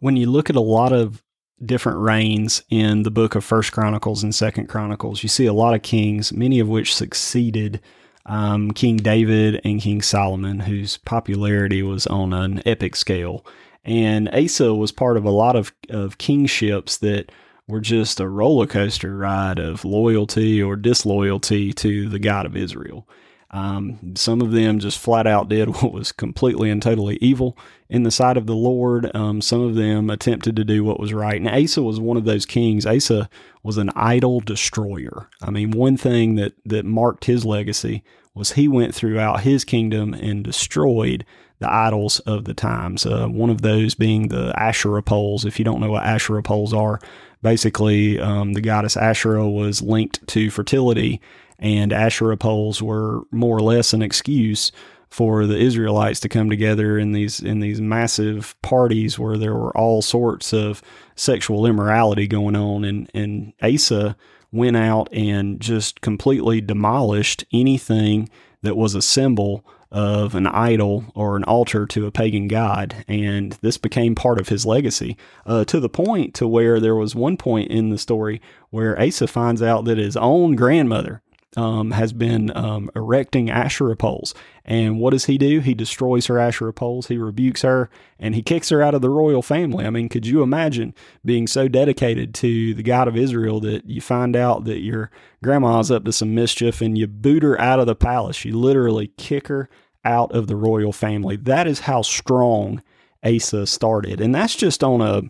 When 0.00 0.16
you 0.16 0.30
look 0.30 0.50
at 0.50 0.56
a 0.56 0.60
lot 0.60 0.92
of 0.92 1.22
different 1.64 1.98
reigns 1.98 2.62
in 2.70 3.02
the 3.02 3.10
book 3.10 3.34
of 3.34 3.44
First 3.44 3.72
Chronicles 3.72 4.22
and 4.22 4.34
Second 4.34 4.68
Chronicles, 4.68 5.22
you 5.22 5.28
see 5.28 5.46
a 5.46 5.52
lot 5.52 5.74
of 5.74 5.82
kings, 5.82 6.32
many 6.32 6.58
of 6.58 6.68
which 6.68 6.94
succeeded 6.94 7.80
um, 8.26 8.70
King 8.72 8.98
David 8.98 9.60
and 9.64 9.80
King 9.80 10.02
Solomon, 10.02 10.60
whose 10.60 10.98
popularity 10.98 11.82
was 11.82 12.06
on 12.06 12.32
an 12.32 12.62
epic 12.66 12.96
scale. 12.96 13.44
And 13.84 14.28
Asa 14.34 14.74
was 14.74 14.92
part 14.92 15.16
of 15.16 15.24
a 15.24 15.30
lot 15.30 15.56
of, 15.56 15.72
of 15.88 16.18
kingships 16.18 16.98
that 16.98 17.32
were 17.66 17.80
just 17.80 18.20
a 18.20 18.28
roller 18.28 18.66
coaster 18.66 19.16
ride 19.16 19.58
of 19.58 19.84
loyalty 19.84 20.62
or 20.62 20.76
disloyalty 20.76 21.72
to 21.74 22.08
the 22.08 22.18
God 22.18 22.44
of 22.44 22.56
Israel. 22.56 23.08
Um, 23.52 24.14
some 24.14 24.40
of 24.40 24.52
them 24.52 24.78
just 24.78 24.98
flat 24.98 25.26
out 25.26 25.48
did 25.48 25.68
what 25.82 25.92
was 25.92 26.12
completely 26.12 26.70
and 26.70 26.80
totally 26.80 27.16
evil 27.20 27.58
in 27.88 28.04
the 28.04 28.10
sight 28.10 28.36
of 28.36 28.46
the 28.46 28.54
Lord. 28.54 29.10
Um, 29.14 29.40
some 29.40 29.60
of 29.60 29.74
them 29.74 30.10
attempted 30.10 30.56
to 30.56 30.64
do 30.64 30.84
what 30.84 31.00
was 31.00 31.12
right. 31.12 31.40
And 31.40 31.48
Asa 31.48 31.82
was 31.82 31.98
one 31.98 32.16
of 32.16 32.24
those 32.24 32.46
kings. 32.46 32.86
Asa 32.86 33.28
was 33.62 33.76
an 33.76 33.90
idol 33.96 34.40
destroyer. 34.40 35.28
I 35.42 35.50
mean, 35.50 35.72
one 35.72 35.96
thing 35.96 36.36
that, 36.36 36.54
that 36.64 36.84
marked 36.84 37.24
his 37.24 37.44
legacy 37.44 38.02
was 38.34 38.52
he 38.52 38.68
went 38.68 38.94
throughout 38.94 39.40
his 39.40 39.64
kingdom 39.64 40.14
and 40.14 40.44
destroyed 40.44 41.24
the 41.58 41.70
idols 41.70 42.20
of 42.20 42.44
the 42.44 42.54
times. 42.54 43.04
Uh, 43.04 43.26
one 43.26 43.50
of 43.50 43.60
those 43.60 43.94
being 43.94 44.28
the 44.28 44.52
Asherah 44.56 45.02
poles. 45.02 45.44
If 45.44 45.58
you 45.58 45.64
don't 45.64 45.80
know 45.80 45.90
what 45.90 46.04
Asherah 46.04 46.42
poles 46.42 46.72
are, 46.72 47.00
basically 47.42 48.18
um, 48.18 48.54
the 48.54 48.60
goddess 48.60 48.96
Asherah 48.96 49.48
was 49.48 49.82
linked 49.82 50.26
to 50.28 50.50
fertility 50.50 51.20
and 51.60 51.92
Asherah 51.92 52.36
poles 52.36 52.82
were 52.82 53.22
more 53.30 53.56
or 53.56 53.62
less 53.62 53.92
an 53.92 54.02
excuse 54.02 54.72
for 55.10 55.44
the 55.44 55.58
Israelites 55.58 56.20
to 56.20 56.28
come 56.28 56.48
together 56.48 56.98
in 56.98 57.12
these 57.12 57.40
in 57.40 57.60
these 57.60 57.80
massive 57.80 58.56
parties 58.62 59.18
where 59.18 59.36
there 59.36 59.54
were 59.54 59.76
all 59.76 60.02
sorts 60.02 60.52
of 60.52 60.82
sexual 61.16 61.66
immorality 61.66 62.26
going 62.26 62.56
on. 62.56 62.84
And 62.84 63.10
and 63.12 63.52
Asa 63.62 64.16
went 64.52 64.76
out 64.76 65.08
and 65.12 65.60
just 65.60 66.00
completely 66.00 66.60
demolished 66.60 67.44
anything 67.52 68.28
that 68.62 68.76
was 68.76 68.94
a 68.94 69.02
symbol 69.02 69.64
of 69.92 70.36
an 70.36 70.46
idol 70.46 71.04
or 71.16 71.36
an 71.36 71.44
altar 71.44 71.84
to 71.84 72.06
a 72.06 72.12
pagan 72.12 72.46
god. 72.46 73.04
And 73.08 73.52
this 73.60 73.76
became 73.76 74.14
part 74.14 74.40
of 74.40 74.48
his 74.48 74.64
legacy 74.64 75.16
uh, 75.44 75.64
to 75.64 75.80
the 75.80 75.88
point 75.88 76.34
to 76.34 76.46
where 76.46 76.78
there 76.78 76.94
was 76.94 77.14
one 77.14 77.36
point 77.36 77.70
in 77.70 77.90
the 77.90 77.98
story 77.98 78.40
where 78.70 79.00
asa 79.00 79.26
finds 79.26 79.62
out 79.62 79.84
that 79.86 79.98
his 79.98 80.16
own 80.16 80.54
grandmother 80.54 81.22
um, 81.56 81.90
has 81.90 82.12
been 82.12 82.56
um, 82.56 82.90
erecting 82.94 83.50
Asherah 83.50 83.96
poles. 83.96 84.34
And 84.64 85.00
what 85.00 85.10
does 85.10 85.24
he 85.24 85.36
do? 85.36 85.60
He 85.60 85.74
destroys 85.74 86.26
her 86.26 86.38
Asherah 86.38 86.72
poles. 86.72 87.08
He 87.08 87.18
rebukes 87.18 87.62
her 87.62 87.90
and 88.18 88.34
he 88.34 88.42
kicks 88.42 88.68
her 88.68 88.82
out 88.82 88.94
of 88.94 89.02
the 89.02 89.10
royal 89.10 89.42
family. 89.42 89.84
I 89.84 89.90
mean, 89.90 90.08
could 90.08 90.26
you 90.26 90.42
imagine 90.42 90.94
being 91.24 91.46
so 91.46 91.66
dedicated 91.66 92.34
to 92.36 92.74
the 92.74 92.84
God 92.84 93.08
of 93.08 93.16
Israel 93.16 93.58
that 93.60 93.86
you 93.86 94.00
find 94.00 94.36
out 94.36 94.64
that 94.64 94.78
your 94.78 95.10
grandma's 95.42 95.90
up 95.90 96.04
to 96.04 96.12
some 96.12 96.34
mischief 96.34 96.80
and 96.80 96.96
you 96.96 97.08
boot 97.08 97.42
her 97.42 97.60
out 97.60 97.80
of 97.80 97.86
the 97.86 97.96
palace? 97.96 98.44
You 98.44 98.56
literally 98.56 99.08
kick 99.16 99.48
her 99.48 99.68
out 100.04 100.32
of 100.32 100.46
the 100.46 100.56
royal 100.56 100.92
family. 100.92 101.36
That 101.36 101.66
is 101.66 101.80
how 101.80 102.02
strong 102.02 102.82
Asa 103.24 103.66
started. 103.66 104.20
And 104.20 104.34
that's 104.34 104.54
just 104.54 104.84
on 104.84 105.00
a 105.00 105.22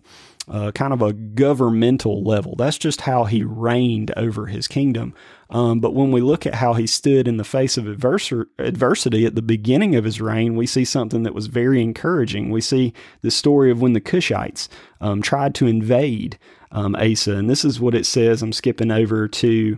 uh, 0.47 0.71
kind 0.71 0.91
of 0.93 1.01
a 1.01 1.13
governmental 1.13 2.23
level. 2.23 2.55
That's 2.55 2.77
just 2.77 3.01
how 3.01 3.25
he 3.25 3.43
reigned 3.43 4.11
over 4.17 4.47
his 4.47 4.67
kingdom. 4.67 5.13
Um, 5.51 5.81
but 5.81 5.93
when 5.93 6.11
we 6.11 6.21
look 6.21 6.45
at 6.45 6.55
how 6.55 6.73
he 6.73 6.87
stood 6.87 7.27
in 7.27 7.35
the 7.35 7.43
face 7.43 7.77
of 7.77 7.85
adversity 7.85 9.25
at 9.25 9.35
the 9.35 9.41
beginning 9.41 9.95
of 9.95 10.05
his 10.05 10.21
reign, 10.21 10.55
we 10.55 10.65
see 10.65 10.85
something 10.85 11.23
that 11.23 11.35
was 11.35 11.47
very 11.47 11.81
encouraging. 11.81 12.49
We 12.49 12.61
see 12.61 12.93
the 13.21 13.31
story 13.31 13.69
of 13.69 13.81
when 13.81 13.91
the 13.91 13.99
Cushites 13.99 14.69
um, 15.01 15.21
tried 15.21 15.53
to 15.55 15.67
invade 15.67 16.39
um, 16.71 16.95
Asa. 16.95 17.35
And 17.35 17.49
this 17.49 17.65
is 17.65 17.81
what 17.81 17.95
it 17.95 18.05
says. 18.05 18.41
I'm 18.41 18.53
skipping 18.53 18.91
over 18.91 19.27
to 19.27 19.77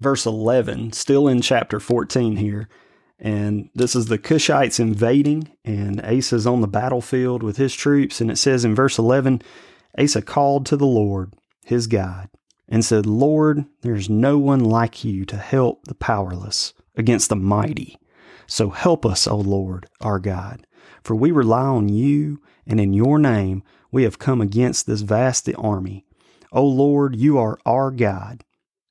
verse 0.00 0.26
11, 0.26 0.92
still 0.92 1.26
in 1.26 1.40
chapter 1.40 1.80
14 1.80 2.36
here. 2.36 2.68
And 3.18 3.70
this 3.74 3.96
is 3.96 4.06
the 4.06 4.18
Cushites 4.18 4.78
invading, 4.78 5.50
and 5.64 6.02
Asa's 6.02 6.46
on 6.46 6.60
the 6.60 6.68
battlefield 6.68 7.42
with 7.42 7.56
his 7.56 7.74
troops. 7.74 8.20
And 8.20 8.30
it 8.30 8.36
says 8.36 8.62
in 8.62 8.74
verse 8.74 8.98
11 8.98 9.40
Asa 9.98 10.20
called 10.20 10.66
to 10.66 10.76
the 10.76 10.86
Lord, 10.86 11.32
his 11.64 11.86
God, 11.86 12.28
and 12.68 12.84
said, 12.84 13.06
Lord, 13.06 13.64
there's 13.82 14.10
no 14.10 14.38
one 14.38 14.60
like 14.60 15.04
you 15.04 15.24
to 15.26 15.36
help 15.36 15.84
the 15.84 15.94
powerless 15.94 16.74
against 16.96 17.28
the 17.28 17.36
mighty. 17.36 17.98
So 18.46 18.70
help 18.70 19.04
us, 19.04 19.26
O 19.26 19.36
Lord, 19.36 19.88
our 20.00 20.18
God. 20.18 20.66
For 21.02 21.14
we 21.14 21.30
rely 21.30 21.66
on 21.66 21.88
you, 21.88 22.40
and 22.66 22.80
in 22.80 22.92
your 22.92 23.18
name 23.18 23.62
we 23.90 24.02
have 24.02 24.18
come 24.18 24.40
against 24.40 24.86
this 24.86 25.02
vast 25.02 25.48
army. 25.56 26.04
O 26.52 26.64
Lord, 26.64 27.16
you 27.16 27.38
are 27.38 27.58
our 27.64 27.90
God. 27.90 28.44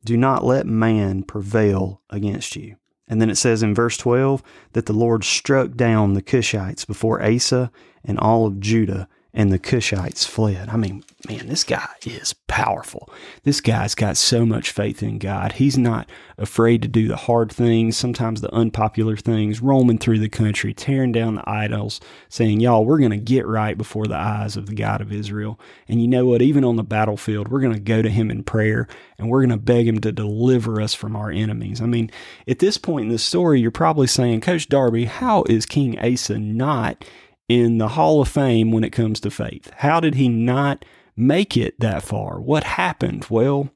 Do 0.03 0.17
not 0.17 0.43
let 0.43 0.67
man 0.67 1.23
prevail 1.23 2.01
against 2.09 2.55
you. 2.55 2.75
And 3.07 3.21
then 3.21 3.29
it 3.29 3.35
says 3.35 3.61
in 3.61 3.75
verse 3.75 3.97
12 3.97 4.41
that 4.73 4.85
the 4.85 4.93
Lord 4.93 5.23
struck 5.23 5.73
down 5.73 6.13
the 6.13 6.21
Cushites 6.21 6.85
before 6.85 7.23
Asa 7.23 7.71
and 8.03 8.19
all 8.19 8.45
of 8.45 8.59
Judah 8.59 9.07
and 9.35 9.51
the 9.51 9.59
Cushites 9.59 10.25
fled. 10.25 10.69
I 10.69 10.77
mean, 10.77 11.03
man, 11.27 11.47
this 11.47 11.65
guy 11.65 11.89
is 12.05 12.33
powerful. 12.47 13.09
This 13.43 13.59
guy's 13.59 13.93
got 13.93 14.15
so 14.15 14.45
much 14.45 14.71
faith 14.71 15.03
in 15.03 15.19
God. 15.19 15.53
He's 15.53 15.77
not 15.77 16.09
afraid 16.37 16.81
to 16.81 16.87
do 16.87 17.09
the 17.09 17.17
hard 17.17 17.51
things, 17.51 17.97
sometimes 17.97 18.39
the 18.39 18.53
unpopular 18.53 19.17
things, 19.17 19.61
roaming 19.61 19.97
through 19.97 20.19
the 20.19 20.29
country, 20.29 20.73
tearing 20.73 21.11
down 21.11 21.35
the 21.35 21.49
idols, 21.49 21.99
saying, 22.29 22.61
Y'all, 22.61 22.85
we're 22.85 22.97
going 22.97 23.11
to 23.11 23.17
get 23.17 23.45
right 23.45 23.77
before 23.77 24.07
the 24.07 24.15
eyes 24.15 24.55
of 24.55 24.67
the 24.67 24.75
God 24.75 25.01
of 25.01 25.11
Israel. 25.11 25.59
And 25.89 26.01
you 26.01 26.07
know 26.07 26.25
what? 26.25 26.41
Even 26.41 26.63
on 26.63 26.77
the 26.77 26.83
battlefield, 26.83 27.49
we're 27.49 27.59
going 27.59 27.73
to 27.73 27.79
go 27.79 28.01
to 28.01 28.09
him 28.09 28.31
in 28.31 28.41
prayer 28.43 28.87
and 29.17 29.29
we're 29.29 29.41
going 29.41 29.49
to 29.49 29.57
beg 29.57 29.85
him 29.85 29.99
to 29.99 30.13
deliver 30.13 30.79
us 30.79 30.93
from 30.93 31.13
our 31.13 31.29
enemies. 31.29 31.81
I 31.81 31.87
mean, 31.87 32.09
at 32.47 32.59
this 32.59 32.77
point 32.77 33.07
in 33.07 33.11
the 33.11 33.17
story, 33.17 33.59
you're 33.59 33.69
probably 33.69 34.07
saying, 34.07 34.41
Coach 34.41 34.69
Darby, 34.69 35.05
how 35.05 35.43
is 35.49 35.65
King 35.65 35.99
Asa 35.99 36.39
not 36.39 37.03
in 37.47 37.77
the 37.77 37.89
Hall 37.89 38.21
of 38.21 38.27
Fame 38.27 38.71
when 38.71 38.83
it 38.83 38.91
comes 38.91 39.19
to 39.21 39.31
faith? 39.31 39.71
How 39.77 39.99
did 39.99 40.15
he 40.15 40.27
not 40.27 40.85
make 41.15 41.55
it 41.55 41.79
that 41.79 42.03
far? 42.03 42.39
What 42.39 42.63
happened? 42.63 43.27
Well, 43.29 43.69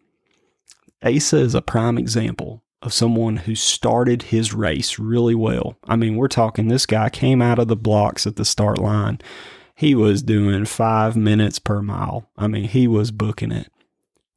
Asa 1.03 1.37
is 1.37 1.55
a 1.55 1.61
prime 1.61 1.97
example 1.97 2.63
of 2.81 2.93
someone 2.93 3.37
who 3.37 3.55
started 3.55 4.23
his 4.23 4.53
race 4.53 4.99
really 4.99 5.35
well. 5.35 5.77
I 5.85 5.95
mean, 5.95 6.15
we're 6.15 6.27
talking 6.27 6.67
this 6.67 6.85
guy 6.85 7.09
came 7.09 7.41
out 7.41 7.59
of 7.59 7.67
the 7.67 7.75
blocks 7.75 8.25
at 8.25 8.37
the 8.37 8.45
start 8.45 8.79
line. 8.79 9.19
He 9.75 9.95
was 9.95 10.21
doing 10.21 10.65
five 10.65 11.15
minutes 11.15 11.59
per 11.59 11.81
mile. 11.81 12.29
I 12.37 12.47
mean, 12.47 12.65
he 12.65 12.87
was 12.87 13.11
booking 13.11 13.51
it. 13.51 13.71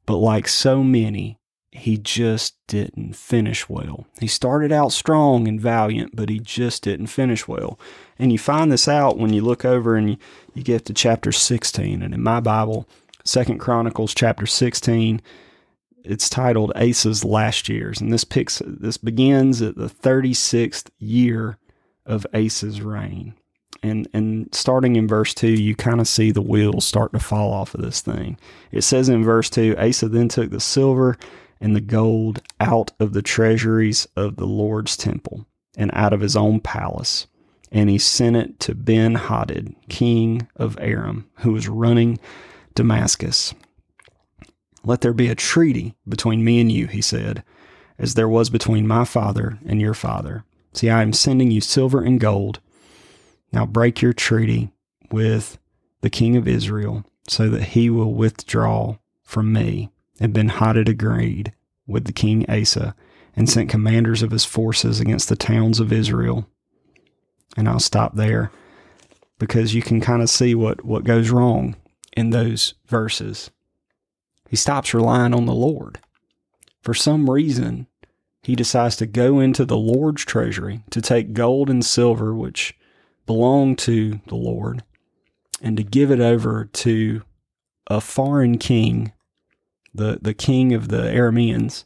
But 0.05 0.17
like 0.17 0.47
so 0.47 0.83
many, 0.83 1.39
he 1.71 1.97
just 1.97 2.55
didn't 2.67 3.15
finish 3.15 3.67
well. 3.67 4.05
He 4.19 4.27
started 4.27 4.71
out 4.71 4.91
strong 4.91 5.47
and 5.47 5.59
valiant, 5.59 6.15
but 6.15 6.29
he 6.29 6.39
just 6.39 6.83
didn't 6.83 7.07
finish 7.07 7.47
well. 7.47 7.79
And 8.19 8.31
you 8.31 8.37
find 8.37 8.71
this 8.71 8.87
out 8.87 9.17
when 9.17 9.33
you 9.33 9.41
look 9.41 9.65
over 9.65 9.95
and 9.95 10.11
you, 10.11 10.17
you 10.53 10.63
get 10.63 10.85
to 10.85 10.93
chapter 10.93 11.31
16. 11.31 12.01
And 12.01 12.13
in 12.13 12.21
my 12.21 12.39
Bible, 12.39 12.87
Second 13.23 13.59
Chronicles 13.59 14.13
chapter 14.13 14.45
16, 14.45 15.21
it's 16.03 16.29
titled 16.29 16.73
Asa's 16.75 17.23
Last 17.23 17.69
Years. 17.69 18.01
And 18.01 18.11
this 18.11 18.23
picks 18.23 18.61
this 18.65 18.97
begins 18.97 19.61
at 19.61 19.75
the 19.75 19.89
36th 19.89 20.89
year 20.99 21.57
of 22.05 22.27
Asa's 22.33 22.81
reign. 22.81 23.33
And 23.81 24.07
and 24.13 24.53
starting 24.53 24.95
in 24.95 25.07
verse 25.07 25.33
2, 25.33 25.47
you 25.47 25.75
kind 25.75 25.99
of 25.99 26.07
see 26.07 26.31
the 26.31 26.41
wheels 26.41 26.85
start 26.85 27.13
to 27.13 27.19
fall 27.19 27.51
off 27.51 27.73
of 27.73 27.81
this 27.81 28.01
thing. 28.01 28.37
It 28.71 28.81
says 28.83 29.09
in 29.09 29.23
verse 29.23 29.49
2, 29.49 29.75
Asa 29.77 30.09
then 30.09 30.27
took 30.27 30.51
the 30.51 30.59
silver 30.59 31.17
and 31.59 31.75
the 31.75 31.81
gold 31.81 32.41
out 32.59 32.91
of 32.99 33.13
the 33.13 33.21
treasuries 33.21 34.07
of 34.15 34.35
the 34.35 34.45
Lord's 34.45 34.97
temple 34.97 35.45
and 35.77 35.91
out 35.93 36.13
of 36.13 36.21
his 36.21 36.35
own 36.35 36.59
palace 36.59 37.27
and 37.73 37.89
he 37.89 37.97
sent 37.97 38.35
it 38.35 38.59
to 38.61 38.75
Ben 38.75 39.15
Hadad, 39.15 39.75
king 39.89 40.47
of 40.55 40.77
Aram, 40.79 41.27
who 41.39 41.51
was 41.51 41.67
running 41.67 42.19
Damascus. 42.75 43.55
Let 44.85 45.01
there 45.01 45.13
be 45.13 45.27
a 45.27 45.35
treaty 45.35 45.95
between 46.07 46.43
me 46.43 46.61
and 46.61 46.71
you, 46.71 46.87
he 46.87 47.01
said, 47.01 47.43
as 47.97 48.13
there 48.13 48.29
was 48.29 48.51
between 48.51 48.87
my 48.87 49.05
father 49.05 49.57
and 49.65 49.81
your 49.81 49.95
father. 49.95 50.43
See, 50.73 50.89
I 50.89 51.01
am 51.01 51.13
sending 51.13 51.49
you 51.49 51.61
silver 51.61 52.03
and 52.03 52.19
gold. 52.19 52.59
Now 53.51 53.65
break 53.65 54.01
your 54.01 54.13
treaty 54.13 54.71
with 55.11 55.57
the 56.01 56.09
king 56.09 56.35
of 56.35 56.47
Israel 56.47 57.05
so 57.27 57.49
that 57.49 57.69
he 57.69 57.89
will 57.89 58.13
withdraw 58.13 58.97
from 59.23 59.51
me. 59.51 59.89
And 60.19 60.33
Ben 60.33 60.49
Hadad 60.49 60.89
agreed 60.89 61.53
with 61.87 62.05
the 62.05 62.11
king 62.11 62.45
Asa 62.49 62.95
and 63.35 63.49
sent 63.49 63.69
commanders 63.69 64.21
of 64.21 64.31
his 64.31 64.45
forces 64.45 64.99
against 64.99 65.29
the 65.29 65.35
towns 65.35 65.79
of 65.79 65.91
Israel. 65.91 66.47
And 67.55 67.67
I'll 67.67 67.79
stop 67.79 68.15
there 68.15 68.51
because 69.39 69.73
you 69.73 69.81
can 69.81 70.01
kind 70.01 70.21
of 70.21 70.29
see 70.29 70.55
what, 70.55 70.83
what 70.83 71.03
goes 71.03 71.29
wrong 71.29 71.75
in 72.15 72.29
those 72.29 72.73
verses. 72.87 73.51
He 74.49 74.55
stops 74.55 74.93
relying 74.93 75.33
on 75.33 75.45
the 75.45 75.53
Lord. 75.53 75.99
For 76.81 76.93
some 76.93 77.29
reason, 77.29 77.87
he 78.41 78.55
decides 78.55 78.95
to 78.97 79.05
go 79.05 79.39
into 79.39 79.65
the 79.65 79.77
Lord's 79.77 80.25
treasury 80.25 80.83
to 80.89 81.01
take 81.01 81.33
gold 81.33 81.69
and 81.69 81.83
silver, 81.83 82.35
which 82.35 82.75
belong 83.25 83.75
to 83.77 84.19
the 84.27 84.35
Lord, 84.35 84.83
and 85.61 85.77
to 85.77 85.83
give 85.83 86.11
it 86.11 86.19
over 86.19 86.65
to 86.65 87.23
a 87.87 88.01
foreign 88.01 88.57
king, 88.57 89.13
the, 89.93 90.19
the 90.21 90.33
king 90.33 90.73
of 90.73 90.89
the 90.89 91.03
Arameans, 91.03 91.85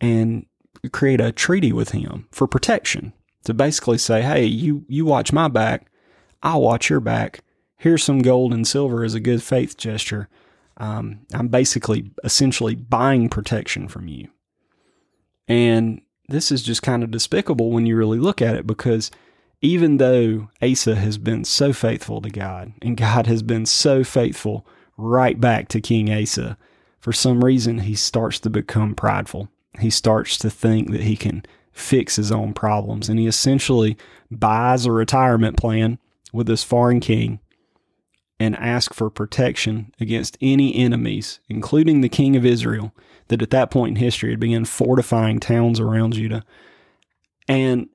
and 0.00 0.46
create 0.92 1.20
a 1.20 1.32
treaty 1.32 1.72
with 1.72 1.90
him 1.90 2.28
for 2.30 2.46
protection 2.46 3.12
to 3.44 3.54
basically 3.54 3.98
say, 3.98 4.22
hey, 4.22 4.44
you, 4.44 4.84
you 4.88 5.04
watch 5.04 5.32
my 5.32 5.48
back, 5.48 5.90
I'll 6.42 6.62
watch 6.62 6.90
your 6.90 7.00
back. 7.00 7.40
Here's 7.76 8.02
some 8.02 8.20
gold 8.20 8.52
and 8.52 8.66
silver 8.66 9.04
as 9.04 9.14
a 9.14 9.20
good 9.20 9.42
faith 9.42 9.76
gesture. 9.76 10.28
Um, 10.76 11.20
I'm 11.32 11.48
basically 11.48 12.10
essentially 12.24 12.74
buying 12.74 13.28
protection 13.28 13.88
from 13.88 14.08
you. 14.08 14.28
And 15.48 16.02
this 16.28 16.52
is 16.52 16.62
just 16.62 16.82
kind 16.82 17.02
of 17.02 17.10
despicable 17.10 17.70
when 17.70 17.86
you 17.86 17.96
really 17.96 18.18
look 18.18 18.42
at 18.42 18.54
it 18.54 18.66
because 18.66 19.10
even 19.60 19.96
though 19.96 20.48
Asa 20.62 20.94
has 20.94 21.18
been 21.18 21.44
so 21.44 21.72
faithful 21.72 22.20
to 22.20 22.30
God 22.30 22.72
and 22.82 22.96
God 22.96 23.26
has 23.26 23.42
been 23.42 23.66
so 23.66 24.04
faithful 24.04 24.66
right 24.96 25.40
back 25.40 25.68
to 25.68 25.80
King 25.80 26.12
Asa, 26.12 26.56
for 27.00 27.12
some 27.12 27.44
reason 27.44 27.80
he 27.80 27.94
starts 27.94 28.38
to 28.40 28.50
become 28.50 28.94
prideful. 28.94 29.48
He 29.80 29.90
starts 29.90 30.36
to 30.38 30.50
think 30.50 30.90
that 30.90 31.02
he 31.02 31.16
can 31.16 31.44
fix 31.78 32.16
his 32.16 32.32
own 32.32 32.52
problems 32.52 33.08
and 33.08 33.18
he 33.18 33.26
essentially 33.26 33.96
buys 34.30 34.84
a 34.84 34.92
retirement 34.92 35.56
plan 35.56 35.98
with 36.32 36.46
this 36.46 36.64
foreign 36.64 37.00
king 37.00 37.40
and 38.40 38.56
asks 38.56 38.96
for 38.96 39.10
protection 39.10 39.92
against 40.00 40.38
any 40.40 40.74
enemies, 40.74 41.40
including 41.48 42.00
the 42.00 42.08
king 42.08 42.36
of 42.36 42.44
Israel, 42.44 42.94
that 43.28 43.42
at 43.42 43.50
that 43.50 43.70
point 43.70 43.96
in 43.96 44.04
history 44.04 44.30
had 44.30 44.40
begun 44.40 44.64
fortifying 44.64 45.40
towns 45.40 45.80
around 45.80 46.14
Judah. 46.14 46.44
And 47.48 47.88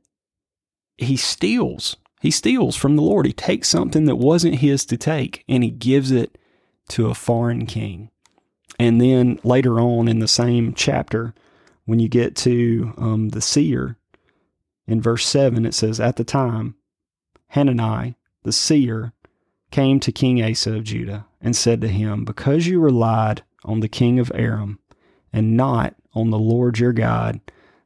he 0.97 1.15
steals. 1.15 1.95
He 2.21 2.31
steals 2.31 2.75
from 2.75 2.95
the 2.95 3.01
Lord. 3.01 3.25
He 3.25 3.33
takes 3.33 3.69
something 3.69 4.05
that 4.05 4.15
wasn't 4.15 4.55
his 4.55 4.85
to 4.87 4.97
take 4.97 5.43
and 5.47 5.63
he 5.63 5.71
gives 5.71 6.11
it 6.11 6.37
to 6.89 7.07
a 7.07 7.15
foreign 7.15 7.65
king. 7.65 8.09
And 8.79 8.99
then 8.99 9.39
later 9.43 9.79
on 9.79 10.07
in 10.07 10.19
the 10.19 10.27
same 10.27 10.73
chapter, 10.73 11.33
when 11.85 11.99
you 11.99 12.07
get 12.07 12.35
to 12.37 12.93
um, 12.97 13.29
the 13.29 13.41
seer, 13.41 13.97
in 14.87 15.01
verse 15.01 15.25
7, 15.25 15.65
it 15.65 15.73
says, 15.73 15.99
At 15.99 16.17
the 16.17 16.23
time, 16.23 16.75
Hanani, 17.49 18.15
the 18.43 18.51
seer, 18.51 19.13
came 19.71 19.99
to 20.01 20.11
King 20.11 20.43
Asa 20.43 20.75
of 20.75 20.83
Judah 20.83 21.25
and 21.41 21.55
said 21.55 21.81
to 21.81 21.87
him, 21.87 22.25
Because 22.25 22.67
you 22.67 22.79
relied 22.79 23.43
on 23.63 23.79
the 23.79 23.87
king 23.87 24.19
of 24.19 24.31
Aram 24.35 24.79
and 25.31 25.57
not 25.57 25.95
on 26.13 26.29
the 26.29 26.39
Lord 26.39 26.79
your 26.79 26.93
God, 26.93 27.39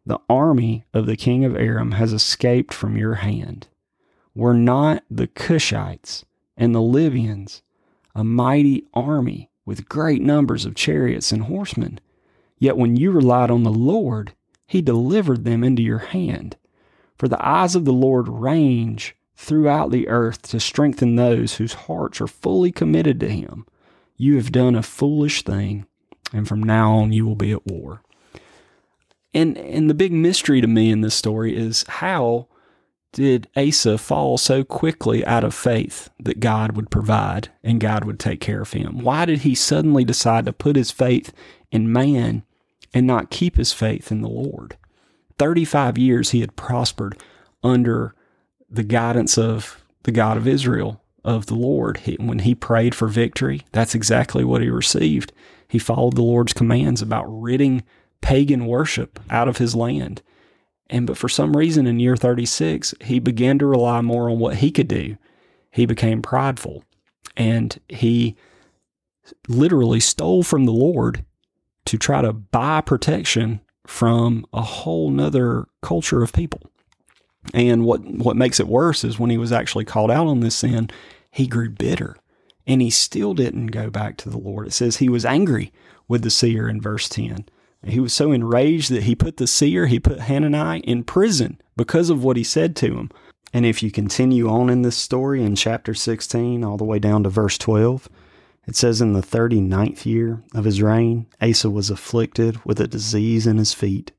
the 0.05 0.19
army 0.29 0.85
of 0.93 1.05
the 1.05 1.15
king 1.15 1.45
of 1.45 1.55
Aram 1.55 1.91
has 1.91 2.13
escaped 2.13 2.73
from 2.73 2.97
your 2.97 3.15
hand. 3.15 3.67
Were 4.33 4.53
not 4.53 5.03
the 5.09 5.27
Cushites 5.27 6.23
and 6.55 6.73
the 6.73 6.81
Libyans 6.81 7.61
a 8.15 8.23
mighty 8.23 8.85
army 8.93 9.49
with 9.65 9.89
great 9.89 10.21
numbers 10.21 10.65
of 10.65 10.75
chariots 10.75 11.31
and 11.31 11.43
horsemen? 11.43 11.99
Yet 12.59 12.77
when 12.77 12.95
you 12.95 13.11
relied 13.11 13.51
on 13.51 13.63
the 13.63 13.71
Lord, 13.71 14.33
he 14.65 14.81
delivered 14.81 15.43
them 15.43 15.63
into 15.63 15.81
your 15.81 15.99
hand. 15.99 16.57
For 17.17 17.27
the 17.27 17.43
eyes 17.45 17.75
of 17.75 17.85
the 17.85 17.93
Lord 17.93 18.27
range 18.27 19.15
throughout 19.35 19.91
the 19.91 20.07
earth 20.07 20.41
to 20.43 20.59
strengthen 20.59 21.15
those 21.15 21.55
whose 21.55 21.73
hearts 21.73 22.19
are 22.19 22.27
fully 22.27 22.71
committed 22.71 23.19
to 23.19 23.29
him. 23.29 23.65
You 24.15 24.35
have 24.35 24.51
done 24.51 24.75
a 24.75 24.83
foolish 24.83 25.43
thing, 25.43 25.85
and 26.33 26.47
from 26.47 26.61
now 26.61 26.93
on 26.93 27.13
you 27.13 27.25
will 27.25 27.35
be 27.35 27.51
at 27.51 27.65
war. 27.65 28.01
And 29.33 29.57
and 29.57 29.89
the 29.89 29.93
big 29.93 30.11
mystery 30.11 30.61
to 30.61 30.67
me 30.67 30.89
in 30.89 31.01
this 31.01 31.13
story 31.13 31.55
is 31.55 31.85
how 31.87 32.47
did 33.13 33.47
Asa 33.55 33.97
fall 33.97 34.37
so 34.37 34.63
quickly 34.63 35.25
out 35.25 35.43
of 35.43 35.53
faith 35.53 36.09
that 36.19 36.39
God 36.39 36.75
would 36.75 36.89
provide 36.89 37.49
and 37.63 37.79
God 37.79 38.03
would 38.03 38.19
take 38.19 38.39
care 38.39 38.61
of 38.61 38.73
him? 38.73 38.99
Why 38.99 39.25
did 39.25 39.39
he 39.39 39.53
suddenly 39.55 40.03
decide 40.03 40.45
to 40.45 40.53
put 40.53 40.75
his 40.75 40.91
faith 40.91 41.33
in 41.71 41.91
man 41.91 42.43
and 42.93 43.05
not 43.05 43.29
keep 43.29 43.55
his 43.55 43.73
faith 43.73 44.11
in 44.11 44.21
the 44.21 44.29
Lord? 44.29 44.77
35 45.37 45.97
years 45.97 46.31
he 46.31 46.41
had 46.41 46.55
prospered 46.55 47.17
under 47.63 48.13
the 48.69 48.83
guidance 48.83 49.37
of 49.37 49.83
the 50.03 50.11
God 50.11 50.37
of 50.37 50.47
Israel, 50.47 51.01
of 51.23 51.45
the 51.45 51.55
Lord. 51.55 51.97
He, 51.97 52.15
when 52.15 52.39
he 52.39 52.55
prayed 52.55 52.95
for 52.95 53.07
victory, 53.07 53.61
that's 53.71 53.95
exactly 53.95 54.43
what 54.43 54.61
he 54.61 54.69
received. 54.69 55.31
He 55.67 55.79
followed 55.79 56.15
the 56.15 56.21
Lord's 56.21 56.53
commands 56.53 57.01
about 57.01 57.25
ridding 57.25 57.83
pagan 58.21 58.65
worship 58.65 59.19
out 59.29 59.47
of 59.47 59.57
his 59.57 59.75
land. 59.75 60.21
And 60.89 61.05
but 61.05 61.17
for 61.17 61.29
some 61.29 61.55
reason 61.55 61.85
in 61.85 61.99
year 61.99 62.15
36, 62.15 62.95
he 63.01 63.19
began 63.19 63.59
to 63.59 63.65
rely 63.65 64.01
more 64.01 64.29
on 64.29 64.39
what 64.39 64.57
he 64.57 64.71
could 64.71 64.87
do. 64.87 65.17
He 65.69 65.85
became 65.85 66.21
prideful 66.21 66.83
and 67.35 67.79
he 67.89 68.35
literally 69.47 69.99
stole 69.99 70.43
from 70.43 70.65
the 70.65 70.71
Lord 70.71 71.25
to 71.87 71.97
try 71.97 72.21
to 72.21 72.33
buy 72.33 72.81
protection 72.81 73.61
from 73.85 74.45
a 74.53 74.61
whole 74.61 75.09
nother 75.09 75.67
culture 75.81 76.21
of 76.21 76.33
people. 76.33 76.61
And 77.53 77.85
what, 77.85 78.03
what 78.03 78.35
makes 78.35 78.59
it 78.59 78.67
worse 78.67 79.03
is 79.03 79.17
when 79.17 79.29
he 79.29 79.37
was 79.37 79.51
actually 79.51 79.85
called 79.85 80.11
out 80.11 80.27
on 80.27 80.41
this 80.41 80.55
sin, 80.55 80.89
he 81.31 81.47
grew 81.47 81.69
bitter 81.69 82.17
and 82.65 82.81
he 82.81 82.89
still 82.89 83.33
didn't 83.33 83.67
go 83.67 83.89
back 83.89 84.17
to 84.17 84.29
the 84.29 84.37
Lord. 84.37 84.67
It 84.67 84.73
says 84.73 84.97
he 84.97 85.07
was 85.07 85.25
angry 85.25 85.71
with 86.09 86.23
the 86.23 86.29
seer 86.29 86.67
in 86.67 86.81
verse 86.81 87.07
10. 87.07 87.45
He 87.85 88.01
was 88.01 88.13
so 88.13 88.33
enraged 88.33 88.91
that 88.91 89.03
he 89.03 89.15
put 89.15 89.37
the 89.37 89.47
seer, 89.47 89.85
he 89.85 89.99
put 89.99 90.21
Hanani 90.21 90.79
in 90.81 91.05
prison 91.05 91.61
because 91.77 92.09
of 92.09 92.23
what 92.23 92.35
he 92.35 92.43
said 92.43 92.75
to 92.77 92.97
him. 92.97 93.09
And 93.53 93.65
if 93.65 93.81
you 93.81 93.91
continue 93.91 94.49
on 94.49 94.69
in 94.69 94.81
this 94.81 94.97
story 94.97 95.41
in 95.41 95.55
chapter 95.55 95.93
16, 95.93 96.65
all 96.65 96.75
the 96.75 96.83
way 96.83 96.99
down 96.99 97.23
to 97.23 97.29
verse 97.29 97.57
12, 97.57 98.09
it 98.67 98.75
says, 98.75 99.01
In 99.01 99.13
the 99.13 99.21
thirty 99.21 99.61
ninth 99.61 100.05
year 100.05 100.43
of 100.53 100.65
his 100.65 100.81
reign, 100.81 101.27
Asa 101.41 101.69
was 101.69 101.89
afflicted 101.89 102.63
with 102.65 102.79
a 102.79 102.87
disease 102.87 103.47
in 103.47 103.57
his 103.57 103.73
feet. 103.73 104.11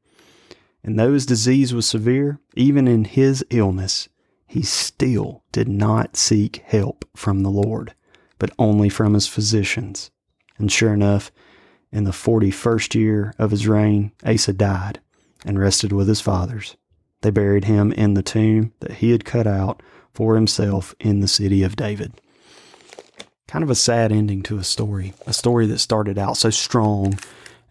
And 0.83 0.99
though 0.99 1.13
his 1.13 1.27
disease 1.27 1.75
was 1.75 1.87
severe, 1.87 2.41
even 2.55 2.89
in 2.89 3.05
his 3.05 3.45
illness, 3.51 4.09
he 4.47 4.63
still 4.63 5.45
did 5.53 5.69
not 5.69 6.17
seek 6.17 6.63
help 6.65 7.05
from 7.15 7.43
the 7.43 7.51
Lord, 7.51 7.95
but 8.39 8.51
only 8.59 8.89
from 8.89 9.13
his 9.13 9.27
physicians. 9.27 10.11
And 10.57 10.73
sure 10.73 10.95
enough, 10.95 11.31
in 11.93 12.05
the 12.05 12.13
forty 12.13 12.51
first 12.51 12.95
year 12.95 13.35
of 13.39 13.51
his 13.51 13.69
reign, 13.69 14.13
Asa 14.25 14.55
died 14.55 15.01
and 15.45 15.59
rested 15.59 15.93
with 15.93 16.09
his 16.09 16.21
fathers. 16.21 16.77
They 17.21 17.31
buried 17.31 17.65
him 17.65 17.93
in 17.93 18.15
the 18.15 18.23
tomb 18.23 18.73
that 18.81 18.95
he 18.95 19.11
had 19.11 19.25
cut 19.25 19.47
out 19.47 19.83
for 20.15 20.35
himself 20.37 20.95
in 20.99 21.21
the 21.21 21.29
city 21.29 21.63
of 21.63 21.77
David. 21.77 22.21
Kind 23.49 23.65
of 23.65 23.71
a 23.71 23.75
sad 23.75 24.13
ending 24.13 24.43
to 24.45 24.59
a 24.59 24.65
story, 24.65 25.15
a 25.27 25.33
story 25.33 25.67
that 25.67 25.79
started 25.79 26.19
out 26.19 26.37
so 26.37 26.51
strong 26.51 27.19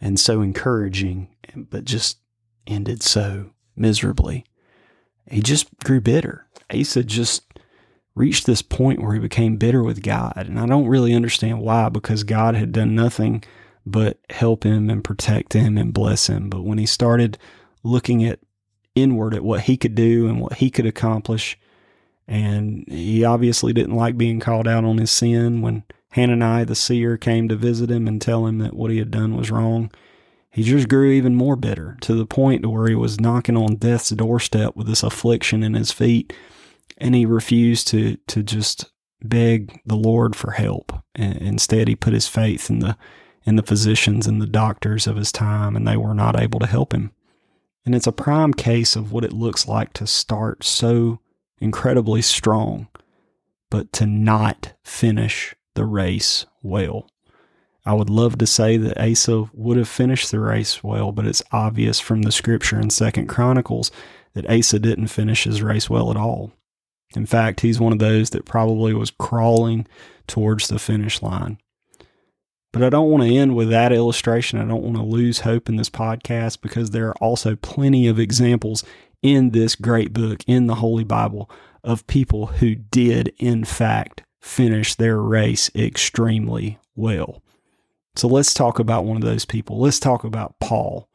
and 0.01 0.19
so 0.19 0.41
encouraging, 0.41 1.29
but 1.55 1.85
just 1.85 2.17
ended 2.65 3.01
so 3.03 3.51
miserably. 3.75 4.43
He 5.29 5.41
just 5.41 5.67
grew 5.83 6.01
bitter. 6.01 6.47
Asa 6.73 7.03
just 7.03 7.43
reached 8.15 8.47
this 8.47 8.63
point 8.63 9.01
where 9.01 9.13
he 9.13 9.19
became 9.19 9.57
bitter 9.57 9.83
with 9.83 10.01
God. 10.01 10.33
And 10.35 10.59
I 10.59 10.65
don't 10.65 10.87
really 10.87 11.13
understand 11.13 11.61
why, 11.61 11.89
because 11.89 12.23
God 12.23 12.55
had 12.55 12.71
done 12.71 12.95
nothing 12.95 13.43
but 13.85 14.17
help 14.31 14.63
him 14.63 14.89
and 14.89 15.03
protect 15.03 15.53
him 15.53 15.77
and 15.77 15.93
bless 15.93 16.27
him. 16.27 16.49
But 16.49 16.63
when 16.63 16.79
he 16.79 16.87
started 16.87 17.37
looking 17.83 18.25
at 18.25 18.39
inward 18.95 19.35
at 19.35 19.43
what 19.43 19.61
he 19.61 19.77
could 19.77 19.93
do 19.93 20.27
and 20.27 20.41
what 20.41 20.53
he 20.53 20.71
could 20.71 20.87
accomplish, 20.87 21.57
and 22.27 22.85
he 22.87 23.23
obviously 23.23 23.73
didn't 23.73 23.95
like 23.95 24.17
being 24.17 24.39
called 24.39 24.67
out 24.67 24.83
on 24.83 24.97
his 24.97 25.11
sin 25.11 25.61
when 25.61 25.83
Hanani 26.13 26.65
the 26.65 26.75
seer 26.75 27.17
came 27.17 27.47
to 27.47 27.55
visit 27.55 27.89
him 27.89 28.07
and 28.07 28.21
tell 28.21 28.45
him 28.45 28.57
that 28.59 28.73
what 28.73 28.91
he 28.91 28.97
had 28.97 29.11
done 29.11 29.35
was 29.35 29.51
wrong. 29.51 29.91
He 30.49 30.63
just 30.63 30.89
grew 30.89 31.11
even 31.11 31.35
more 31.35 31.55
bitter 31.55 31.97
to 32.01 32.15
the 32.15 32.25
point 32.25 32.65
where 32.65 32.87
he 32.87 32.95
was 32.95 33.19
knocking 33.19 33.55
on 33.55 33.75
death's 33.75 34.09
doorstep 34.09 34.75
with 34.75 34.87
this 34.87 35.03
affliction 35.03 35.63
in 35.63 35.75
his 35.75 35.91
feet 35.91 36.33
and 36.97 37.15
he 37.15 37.25
refused 37.25 37.87
to 37.89 38.17
to 38.27 38.43
just 38.43 38.91
beg 39.21 39.79
the 39.85 39.95
Lord 39.95 40.35
for 40.35 40.51
help. 40.51 40.91
And 41.15 41.37
instead, 41.37 41.87
he 41.87 41.95
put 41.95 42.13
his 42.13 42.27
faith 42.27 42.69
in 42.69 42.79
the 42.79 42.97
in 43.45 43.55
the 43.55 43.63
physicians 43.63 44.27
and 44.27 44.41
the 44.41 44.47
doctors 44.47 45.07
of 45.07 45.15
his 45.15 45.31
time, 45.31 45.75
and 45.75 45.87
they 45.87 45.95
were 45.95 46.13
not 46.13 46.39
able 46.39 46.59
to 46.59 46.67
help 46.67 46.93
him. 46.93 47.11
And 47.85 47.95
it's 47.95 48.07
a 48.07 48.11
prime 48.11 48.53
case 48.53 48.97
of 48.97 49.13
what 49.13 49.23
it 49.23 49.31
looks 49.31 49.67
like 49.67 49.93
to 49.93 50.07
start 50.07 50.65
so 50.65 51.21
incredibly 51.59 52.21
strong, 52.21 52.87
but 53.69 53.91
to 53.93 54.05
not 54.05 54.73
finish 54.83 55.55
the 55.75 55.85
race 55.85 56.45
well. 56.61 57.09
I 57.85 57.93
would 57.93 58.09
love 58.09 58.37
to 58.39 58.47
say 58.47 58.75
that 58.75 58.99
Asa 58.99 59.45
would 59.53 59.77
have 59.77 59.87
finished 59.87 60.29
the 60.29 60.41
race 60.41 60.83
well, 60.83 61.11
but 61.11 61.25
it's 61.25 61.43
obvious 61.51 61.99
from 61.99 62.23
the 62.23 62.31
scripture 62.31 62.79
in 62.79 62.89
Second 62.89 63.27
Chronicles 63.27 63.91
that 64.33 64.49
Asa 64.49 64.79
didn't 64.79 65.07
finish 65.07 65.45
his 65.45 65.61
race 65.61 65.89
well 65.89 66.11
at 66.11 66.17
all. 66.17 66.51
In 67.15 67.25
fact, 67.25 67.61
he's 67.61 67.79
one 67.79 67.93
of 67.93 67.99
those 67.99 68.31
that 68.31 68.45
probably 68.45 68.93
was 68.93 69.11
crawling 69.11 69.87
towards 70.27 70.67
the 70.67 70.79
finish 70.79 71.21
line. 71.21 71.59
But 72.73 72.83
I 72.83 72.89
don't 72.89 73.09
want 73.09 73.23
to 73.23 73.33
end 73.33 73.55
with 73.55 73.69
that 73.69 73.93
illustration. 73.93 74.59
I 74.59 74.65
don't 74.65 74.83
want 74.83 74.97
to 74.97 75.01
lose 75.01 75.39
hope 75.39 75.69
in 75.69 75.77
this 75.77 75.89
podcast 75.89 76.61
because 76.61 76.89
there 76.89 77.07
are 77.07 77.15
also 77.15 77.55
plenty 77.55 78.07
of 78.07 78.19
examples 78.19 78.83
in 79.21 79.51
this 79.51 79.75
great 79.75 80.13
book, 80.13 80.43
in 80.47 80.67
the 80.67 80.75
Holy 80.75 81.03
Bible, 81.03 81.49
of 81.83 82.07
people 82.07 82.47
who 82.47 82.75
did, 82.75 83.33
in 83.37 83.63
fact, 83.63 84.23
finish 84.39 84.95
their 84.95 85.19
race 85.19 85.69
extremely 85.75 86.79
well. 86.95 87.41
So 88.15 88.27
let's 88.27 88.53
talk 88.53 88.79
about 88.79 89.05
one 89.05 89.17
of 89.17 89.23
those 89.23 89.45
people. 89.45 89.79
Let's 89.79 89.99
talk 89.99 90.23
about 90.23 90.59
Paul. 90.59 91.07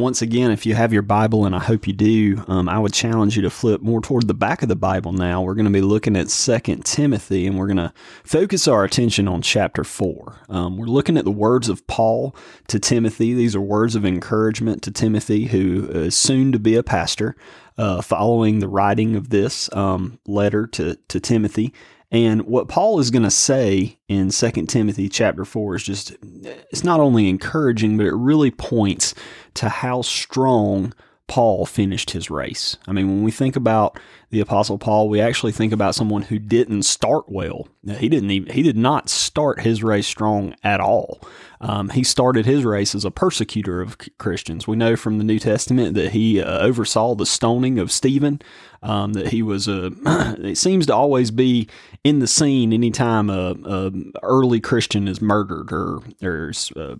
Once 0.00 0.22
again, 0.22 0.50
if 0.50 0.64
you 0.64 0.74
have 0.74 0.92
your 0.92 1.02
Bible, 1.02 1.44
and 1.44 1.54
I 1.54 1.58
hope 1.58 1.86
you 1.86 1.92
do, 1.92 2.44
um, 2.48 2.68
I 2.68 2.78
would 2.78 2.92
challenge 2.92 3.36
you 3.36 3.42
to 3.42 3.50
flip 3.50 3.80
more 3.80 4.00
toward 4.00 4.28
the 4.28 4.34
back 4.34 4.62
of 4.62 4.68
the 4.68 4.76
Bible 4.76 5.12
now. 5.12 5.42
We're 5.42 5.54
going 5.54 5.66
to 5.66 5.72
be 5.72 5.80
looking 5.80 6.16
at 6.16 6.30
Second 6.30 6.84
Timothy, 6.84 7.46
and 7.46 7.58
we're 7.58 7.66
going 7.66 7.78
to 7.78 7.92
focus 8.24 8.68
our 8.68 8.84
attention 8.84 9.28
on 9.28 9.42
chapter 9.42 9.84
4. 9.84 10.36
Um, 10.48 10.76
we're 10.76 10.86
looking 10.86 11.16
at 11.16 11.24
the 11.24 11.30
words 11.30 11.68
of 11.68 11.86
Paul 11.86 12.34
to 12.68 12.78
Timothy. 12.78 13.34
These 13.34 13.56
are 13.56 13.60
words 13.60 13.94
of 13.94 14.04
encouragement 14.04 14.82
to 14.82 14.90
Timothy, 14.90 15.46
who 15.46 15.88
is 15.88 16.16
soon 16.16 16.52
to 16.52 16.58
be 16.58 16.76
a 16.76 16.82
pastor, 16.82 17.36
uh, 17.76 18.00
following 18.00 18.58
the 18.58 18.68
writing 18.68 19.16
of 19.16 19.30
this 19.30 19.72
um, 19.74 20.18
letter 20.26 20.66
to, 20.68 20.96
to 21.08 21.20
Timothy. 21.20 21.72
And 22.10 22.42
what 22.42 22.68
Paul 22.68 23.00
is 23.00 23.10
going 23.10 23.24
to 23.24 23.30
say 23.30 23.98
in 24.08 24.30
2 24.30 24.50
Timothy 24.66 25.08
chapter 25.08 25.44
4 25.44 25.76
is 25.76 25.82
just, 25.82 26.16
it's 26.22 26.84
not 26.84 27.00
only 27.00 27.28
encouraging, 27.28 27.98
but 27.98 28.06
it 28.06 28.14
really 28.14 28.50
points 28.50 29.14
to 29.54 29.68
how 29.68 30.00
strong 30.02 30.94
Paul 31.26 31.66
finished 31.66 32.12
his 32.12 32.30
race. 32.30 32.78
I 32.86 32.92
mean, 32.92 33.08
when 33.08 33.22
we 33.22 33.30
think 33.30 33.56
about 33.56 34.00
the 34.30 34.40
apostle 34.40 34.76
Paul, 34.76 35.08
we 35.08 35.20
actually 35.20 35.52
think 35.52 35.72
about 35.72 35.94
someone 35.94 36.22
who 36.22 36.38
didn't 36.38 36.82
start 36.82 37.24
well. 37.28 37.66
He 37.86 38.10
didn't 38.10 38.30
even, 38.30 38.52
he 38.52 38.62
did 38.62 38.76
not 38.76 39.08
start 39.08 39.60
his 39.60 39.82
race 39.82 40.06
strong 40.06 40.54
at 40.62 40.80
all. 40.80 41.20
Um, 41.60 41.88
he 41.88 42.04
started 42.04 42.44
his 42.44 42.64
race 42.64 42.94
as 42.94 43.04
a 43.04 43.10
persecutor 43.10 43.80
of 43.80 43.96
Christians. 44.18 44.68
We 44.68 44.76
know 44.76 44.96
from 44.96 45.18
the 45.18 45.24
New 45.24 45.38
Testament 45.38 45.94
that 45.94 46.12
he 46.12 46.40
uh, 46.40 46.58
oversaw 46.58 47.14
the 47.14 47.26
stoning 47.26 47.78
of 47.78 47.90
Stephen. 47.90 48.40
Um, 48.80 49.14
that 49.14 49.28
he 49.28 49.42
was 49.42 49.66
a. 49.66 49.90
it 50.38 50.56
seems 50.56 50.86
to 50.86 50.94
always 50.94 51.32
be 51.32 51.68
in 52.04 52.20
the 52.20 52.28
scene 52.28 52.72
anytime 52.72 53.28
a, 53.28 53.56
a 53.64 53.90
early 54.22 54.60
Christian 54.60 55.08
is 55.08 55.20
murdered 55.20 55.72
or 55.72 55.98
or 56.22 56.50
is, 56.50 56.70
uh, 56.76 56.94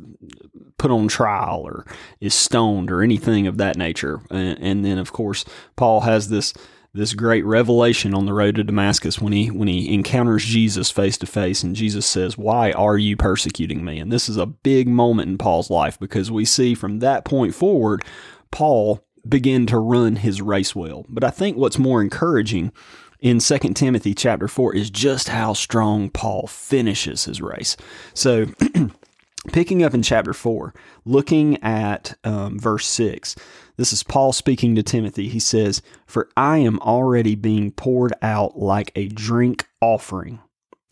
put 0.77 0.91
on 0.91 1.07
trial 1.07 1.61
or 1.65 1.87
is 2.21 2.35
stoned 2.35 2.91
or 2.91 3.01
anything 3.01 3.47
of 3.47 3.59
that 3.59 3.77
nature. 3.77 4.21
And, 4.29 4.59
and 4.61 4.85
then 4.85 4.99
of 4.99 5.13
course 5.13 5.45
Paul 5.77 6.01
has 6.01 6.31
this 6.31 6.53
this 6.99 7.15
great 7.15 7.45
revelation 7.45 8.13
on 8.13 8.27
the 8.27 8.35
road 8.35 8.57
to 8.57 8.65
Damascus 8.65 9.21
when 9.21 9.33
he 9.33 9.51
when 9.51 9.69
he 9.69 9.95
encounters 9.95 10.45
Jesus 10.45 10.91
face 10.91 11.17
to 11.19 11.27
face 11.27 11.63
and 11.63 11.77
Jesus 11.77 12.05
says, 12.05 12.37
"Why 12.37 12.73
are 12.73 12.99
you 12.99 13.17
persecuting 13.17 13.85
me?" 13.85 13.99
And 13.99 14.13
this 14.13 14.29
is 14.29 14.37
a 14.37 14.47
big 14.47 14.89
moment 14.89 15.31
in 15.31 15.39
Paul's 15.39 15.71
life 15.71 15.99
because 15.99 16.31
we 16.31 16.45
see 16.45 16.75
from 16.75 16.99
that 16.99 17.25
point 17.25 17.55
forward 17.55 18.05
Paul 18.51 19.05
begin 19.29 19.67
to 19.67 19.79
run 19.79 20.17
his 20.17 20.43
race 20.43 20.75
well. 20.75 21.07
But 21.09 21.25
I 21.25 21.31
think 21.31 21.57
what's 21.57 21.79
more 21.79 22.03
encouraging 22.03 22.73
in 23.21 23.41
2 23.41 23.59
Timothy 23.75 24.15
chapter 24.15 24.49
4 24.49 24.75
is 24.75 24.91
just 24.91 25.29
how 25.29 25.53
strong 25.53 26.09
Paul 26.11 26.47
finishes 26.47 27.25
his 27.25 27.41
race. 27.41 27.77
So 28.15 28.47
picking 29.53 29.83
up 29.83 29.95
in 29.95 30.03
chapter 30.03 30.33
4, 30.33 30.75
looking 31.05 31.63
at 31.63 32.17
um, 32.25 32.59
verse 32.59 32.87
6, 32.87 33.37
this 33.79 33.93
is 33.93 34.03
Paul 34.03 34.33
speaking 34.33 34.75
to 34.75 34.83
Timothy. 34.83 35.29
He 35.29 35.39
says, 35.39 35.83
For 36.05 36.29
I 36.37 36.59
am 36.59 36.81
already 36.81 37.37
being 37.37 37.71
poured 37.71 38.13
out 38.21 38.59
like 38.59 38.91
a 38.97 39.07
drink 39.07 39.69
offering, 39.81 40.41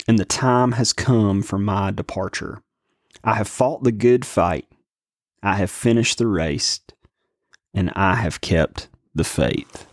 and 0.06 0.18
the 0.18 0.24
time 0.24 0.72
has 0.72 0.92
come 0.92 1.42
for 1.42 1.58
my 1.58 1.90
departure. 1.90 2.62
I 3.24 3.34
have 3.34 3.48
fought 3.48 3.82
the 3.82 3.92
good 3.92 4.24
fight, 4.24 4.66
I 5.42 5.56
have 5.56 5.70
finished 5.70 6.18
the 6.18 6.28
race, 6.28 6.80
and 7.74 7.92
I 7.96 8.14
have 8.14 8.40
kept 8.40 8.88
the 9.16 9.24
faith. 9.24 9.88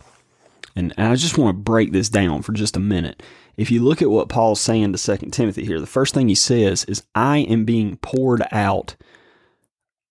And 0.76 0.94
I 0.96 1.16
just 1.16 1.36
want 1.36 1.56
to 1.56 1.62
break 1.62 1.90
this 1.90 2.08
down 2.08 2.42
for 2.42 2.52
just 2.52 2.76
a 2.76 2.80
minute. 2.80 3.24
If 3.56 3.72
you 3.72 3.82
look 3.82 4.02
at 4.02 4.10
what 4.10 4.28
Paul's 4.28 4.60
saying 4.60 4.92
to 4.92 5.18
2 5.18 5.30
Timothy 5.30 5.64
here, 5.64 5.80
the 5.80 5.86
first 5.86 6.14
thing 6.14 6.28
he 6.28 6.34
says 6.36 6.84
is, 6.84 7.04
I 7.14 7.38
am 7.38 7.64
being 7.64 7.96
poured 7.96 8.42
out 8.52 8.94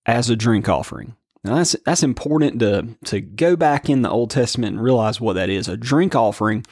as 0.05 0.29
a 0.29 0.35
drink 0.35 0.67
offering. 0.67 1.15
Now 1.43 1.55
that's 1.55 1.75
that's 1.85 2.03
important 2.03 2.59
to 2.59 2.95
to 3.05 3.21
go 3.21 3.55
back 3.55 3.89
in 3.89 4.01
the 4.01 4.09
Old 4.09 4.29
Testament 4.29 4.75
and 4.75 4.83
realize 4.83 5.19
what 5.19 5.33
that 5.33 5.49
is. 5.49 5.67
A 5.67 5.77
drink 5.77 6.15
offering 6.15 6.65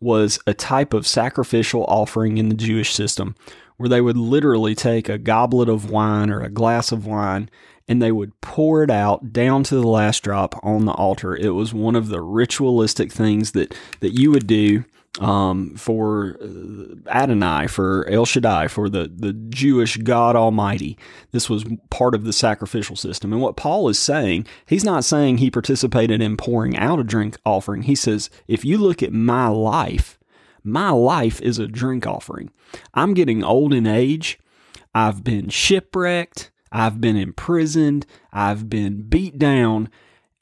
was 0.00 0.38
a 0.46 0.54
type 0.54 0.92
of 0.92 1.06
sacrificial 1.06 1.84
offering 1.84 2.38
in 2.38 2.48
the 2.48 2.54
Jewish 2.54 2.92
system 2.92 3.34
where 3.76 3.88
they 3.88 4.00
would 4.00 4.16
literally 4.16 4.74
take 4.74 5.08
a 5.08 5.18
goblet 5.18 5.68
of 5.68 5.90
wine 5.90 6.30
or 6.30 6.40
a 6.40 6.50
glass 6.50 6.92
of 6.92 7.06
wine 7.06 7.50
and 7.88 8.00
they 8.00 8.12
would 8.12 8.40
pour 8.40 8.82
it 8.82 8.90
out 8.90 9.32
down 9.32 9.62
to 9.64 9.74
the 9.74 9.86
last 9.86 10.22
drop 10.22 10.58
on 10.62 10.84
the 10.84 10.92
altar. 10.92 11.34
It 11.34 11.50
was 11.50 11.74
one 11.74 11.96
of 11.96 12.08
the 12.08 12.20
ritualistic 12.20 13.10
things 13.10 13.52
that 13.52 13.74
that 14.00 14.18
you 14.18 14.30
would 14.30 14.46
do 14.46 14.84
um, 15.20 15.76
for 15.76 16.36
uh, 16.42 17.08
Adonai, 17.08 17.68
for 17.68 18.08
El 18.08 18.24
Shaddai, 18.24 18.68
for 18.68 18.88
the, 18.88 19.10
the 19.14 19.32
Jewish 19.32 19.96
God 19.98 20.34
Almighty. 20.34 20.98
This 21.30 21.48
was 21.48 21.64
part 21.90 22.14
of 22.14 22.24
the 22.24 22.32
sacrificial 22.32 22.96
system. 22.96 23.32
And 23.32 23.40
what 23.40 23.56
Paul 23.56 23.88
is 23.88 23.98
saying, 23.98 24.46
he's 24.66 24.84
not 24.84 25.04
saying 25.04 25.38
he 25.38 25.50
participated 25.50 26.20
in 26.20 26.36
pouring 26.36 26.76
out 26.76 26.98
a 26.98 27.04
drink 27.04 27.36
offering. 27.44 27.82
He 27.82 27.94
says, 27.94 28.28
if 28.48 28.64
you 28.64 28.78
look 28.78 29.02
at 29.02 29.12
my 29.12 29.48
life, 29.48 30.18
my 30.64 30.90
life 30.90 31.40
is 31.42 31.58
a 31.58 31.68
drink 31.68 32.06
offering. 32.06 32.50
I'm 32.94 33.14
getting 33.14 33.44
old 33.44 33.72
in 33.72 33.86
age. 33.86 34.38
I've 34.94 35.22
been 35.22 35.48
shipwrecked. 35.48 36.50
I've 36.72 37.00
been 37.00 37.16
imprisoned. 37.16 38.06
I've 38.32 38.68
been 38.68 39.02
beat 39.02 39.38
down. 39.38 39.90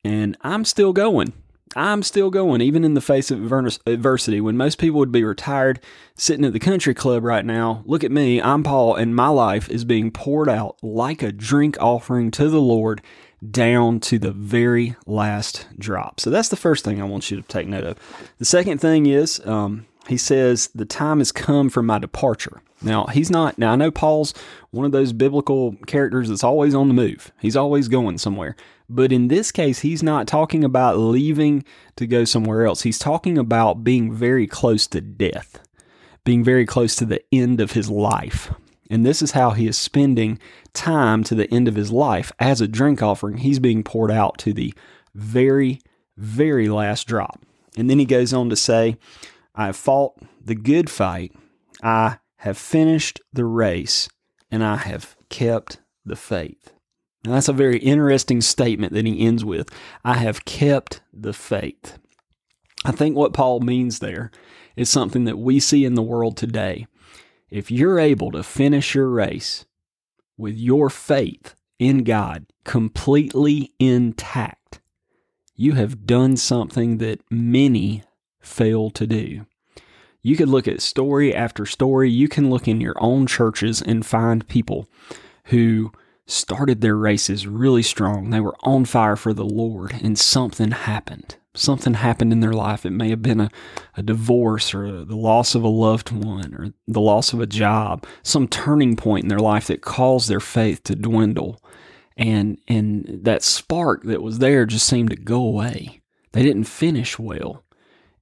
And 0.05 0.37
I'm 0.41 0.65
still 0.65 0.93
going. 0.93 1.35
I'm 1.75 2.03
still 2.03 2.31
going, 2.31 2.61
even 2.61 2.85
in 2.85 2.95
the 2.95 3.01
face 3.01 3.31
of 3.31 3.53
adversity. 3.87 4.41
When 4.41 4.57
most 4.57 4.79
people 4.79 4.99
would 4.99 5.13
be 5.13 5.25
retired, 5.25 5.81
sitting 6.15 6.45
at 6.45 6.53
the 6.53 6.59
country 6.59 6.95
club 6.95 7.25
right 7.25 7.45
now, 7.45 7.83
look 7.87 8.05
at 8.05 8.11
me, 8.11 8.41
I'm 8.43 8.63
Paul, 8.63 8.95
and 8.95 9.17
my 9.17 9.29
life 9.29 9.71
is 9.71 9.85
being 9.85 10.11
poured 10.11 10.49
out 10.49 10.77
like 10.83 11.23
a 11.23 11.33
drink 11.33 11.77
offering 11.81 12.31
to 12.33 12.49
the 12.49 12.61
Lord 12.61 13.01
down 13.51 14.01
to 14.01 14.19
the 14.19 14.33
very 14.33 14.95
last 15.07 15.67
drop. 15.79 16.21
So 16.21 16.31
that's 16.31 16.49
the 16.49 16.57
first 16.57 16.85
thing 16.85 17.01
I 17.01 17.05
want 17.05 17.31
you 17.31 17.41
to 17.41 17.49
take 17.49 17.67
note 17.67 17.85
of. 17.85 17.99
The 18.39 18.45
second 18.45 18.79
thing 18.79 19.07
is, 19.07 19.45
um, 19.47 19.87
he 20.09 20.17
says, 20.17 20.69
The 20.75 20.85
time 20.85 21.19
has 21.19 21.33
come 21.33 21.71
for 21.71 21.83
my 21.83 21.99
departure. 21.99 22.63
Now, 22.83 23.07
he's 23.07 23.31
not, 23.31 23.59
now 23.59 23.73
I 23.73 23.77
know 23.77 23.91
Paul's 23.91 24.35
one 24.71 24.85
of 24.85 24.93
those 24.93 25.13
biblical 25.13 25.77
characters 25.87 26.29
that's 26.29 26.43
always 26.45 26.75
on 26.75 26.89
the 26.89 26.95
move, 26.95 27.33
he's 27.41 27.57
always 27.57 27.89
going 27.89 28.19
somewhere. 28.19 28.57
But 28.95 29.11
in 29.11 29.29
this 29.29 29.51
case, 29.51 29.79
he's 29.79 30.03
not 30.03 30.27
talking 30.27 30.63
about 30.63 30.99
leaving 30.99 31.65
to 31.97 32.07
go 32.07 32.25
somewhere 32.27 32.67
else. 32.67 32.83
He's 32.83 32.99
talking 32.99 33.39
about 33.39 33.83
being 33.83 34.13
very 34.13 34.47
close 34.47 34.87
to 34.89 35.01
death, 35.01 35.61
being 36.25 36.45
very 36.45 36.67
close 36.67 36.95
to 36.97 37.07
the 37.07 37.23
end 37.33 37.59
of 37.59 37.73
his 37.73 37.89
life. 37.89 38.53
And 38.91 39.07
this 39.07 39.23
is 39.23 39.31
how 39.31 39.53
he 39.53 39.67
is 39.67 39.79
spending 39.79 40.39
time 40.75 41.25
to 41.25 41.35
the 41.35 41.51
end 41.51 41.69
of 41.69 41.75
his 41.75 41.91
life. 41.91 42.33
As 42.39 42.61
a 42.61 42.69
drink 42.69 43.03
offering, 43.03 43.39
he's 43.39 43.59
being 43.59 43.83
poured 43.83 44.11
out 44.11 44.37
to 44.39 44.53
the 44.53 44.75
very, 45.15 45.81
very 46.19 46.69
last 46.69 47.07
drop. 47.07 47.41
And 47.79 47.89
then 47.89 47.99
he 47.99 48.05
goes 48.05 48.35
on 48.35 48.51
to 48.51 48.57
say, 48.57 48.99
I 49.55 49.67
have 49.67 49.77
fought 49.77 50.17
the 50.45 50.55
good 50.55 50.91
fight, 50.91 51.33
I 51.83 52.19
have 52.37 52.59
finished 52.59 53.23
the 53.33 53.47
race, 53.47 54.11
and 54.51 54.63
I 54.63 54.77
have 54.77 55.17
kept 55.31 55.81
the 56.05 56.17
faith. 56.17 56.75
That's 57.25 57.49
a 57.49 57.53
very 57.53 57.79
interesting 57.79 58.41
statement 58.41 58.93
that 58.95 59.07
he 59.07 59.25
ends 59.25 59.45
with. 59.45 59.69
I 60.05 60.15
have 60.15 60.45
kept 60.45 61.03
the 61.13 61.33
faith. 61.33 61.99
I 62.85 62.91
think 62.91 63.17
what 63.17 63.33
Paul 63.33 63.61
means 63.61 63.99
there 63.99 64.31
is 64.77 64.91
something 64.91 65.25
that 65.25 65.39
we 65.39 65.61
see 65.61 65.85
in 65.85 65.95
the 65.95 66.03
world 66.03 66.37
today. 66.37 66.87
If 67.49 67.71
you're 67.71 67.99
able 67.99 68.33
to 68.33 68.43
finish 68.43 68.95
your 68.95 69.09
race 69.09 69.67
with 70.37 70.57
your 70.57 70.91
faith 70.91 71.55
in 71.79 72.03
God 72.03 72.47
completely 72.65 73.73
intact, 73.79 74.81
you 75.55 75.75
have 75.75 76.07
done 76.07 76.37
something 76.37 76.99
that 76.99 77.21
many 77.31 78.03
fail 78.41 78.91
to 78.91 79.07
do. 79.07 79.47
You 80.23 80.37
could 80.37 80.49
look 80.49 80.67
at 80.67 80.81
story 80.81 81.35
after 81.35 81.67
story. 81.67 82.11
You 82.11 82.29
can 82.29 82.51
look 82.51 82.67
in 82.67 82.81
your 82.81 82.97
own 82.99 83.27
churches 83.27 83.83
and 83.83 84.05
find 84.07 84.49
people 84.49 84.89
who 85.47 85.93
started 86.27 86.81
their 86.81 86.97
races 86.97 87.47
really 87.47 87.83
strong. 87.83 88.31
They 88.31 88.41
were 88.41 88.57
on 88.63 88.85
fire 88.85 89.17
for 89.17 89.33
the 89.33 89.45
Lord, 89.45 89.93
and 90.03 90.19
something 90.19 90.71
happened. 90.71 91.37
Something 91.55 91.95
happened 91.95 92.33
in 92.33 92.41
their 92.41 92.53
life. 92.53 92.87
It 92.87 92.91
may 92.91 93.11
have 93.11 93.21
been 93.21 93.41
a, 93.41 93.51
a 93.97 94.03
divorce 94.03 94.75
or 94.75 95.05
the 95.05 95.17
loss 95.17 95.55
of 95.55 95.63
a 95.63 95.69
loved 95.69 96.11
one 96.11 96.55
or 96.55 96.73
the 96.87 97.01
loss 97.01 97.35
of 97.35 97.41
a 97.41 97.47
job, 97.47 98.07
some 98.23 98.49
turning 98.49 98.97
point 98.97 99.25
in 99.25 99.29
their 99.29 99.39
life 99.39 99.67
that 99.67 99.83
caused 99.83 100.31
their 100.31 100.41
faith 100.41 100.83
to 100.85 100.95
dwindle. 100.95 101.63
And, 102.17 102.59
and 102.69 103.21
that 103.23 103.43
spark 103.43 104.05
that 104.05 104.23
was 104.23 104.39
there 104.39 104.65
just 104.65 104.87
seemed 104.87 105.11
to 105.11 105.17
go 105.17 105.43
away. 105.43 106.01
They 106.33 106.43
didn't 106.43 106.65
finish 106.65 107.19
well. 107.19 107.65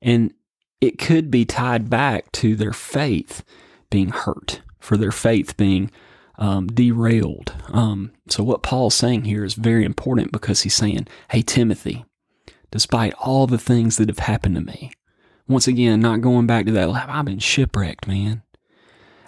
And 0.02 0.34
it 0.80 0.98
could 0.98 1.30
be 1.30 1.44
tied 1.44 1.88
back 1.88 2.32
to 2.32 2.56
their 2.56 2.72
faith 2.72 3.44
being 3.90 4.08
hurt, 4.08 4.62
for 4.80 4.96
their 4.96 5.12
faith 5.12 5.56
being 5.56 5.90
um, 6.40 6.66
derailed. 6.68 7.54
Um, 7.68 8.12
so, 8.28 8.42
what 8.42 8.62
Paul's 8.62 8.94
saying 8.94 9.24
here 9.24 9.44
is 9.44 9.54
very 9.54 9.84
important 9.84 10.32
because 10.32 10.62
he's 10.62 10.74
saying, 10.74 11.06
Hey, 11.30 11.42
Timothy, 11.42 12.04
despite 12.70 13.14
all 13.14 13.46
the 13.46 13.58
things 13.58 13.98
that 13.98 14.08
have 14.08 14.20
happened 14.20 14.56
to 14.56 14.62
me, 14.62 14.90
once 15.46 15.68
again, 15.68 16.00
not 16.00 16.22
going 16.22 16.46
back 16.46 16.66
to 16.66 16.72
that, 16.72 16.88
I've 16.88 17.24
been 17.24 17.38
shipwrecked, 17.38 18.08
man. 18.08 18.42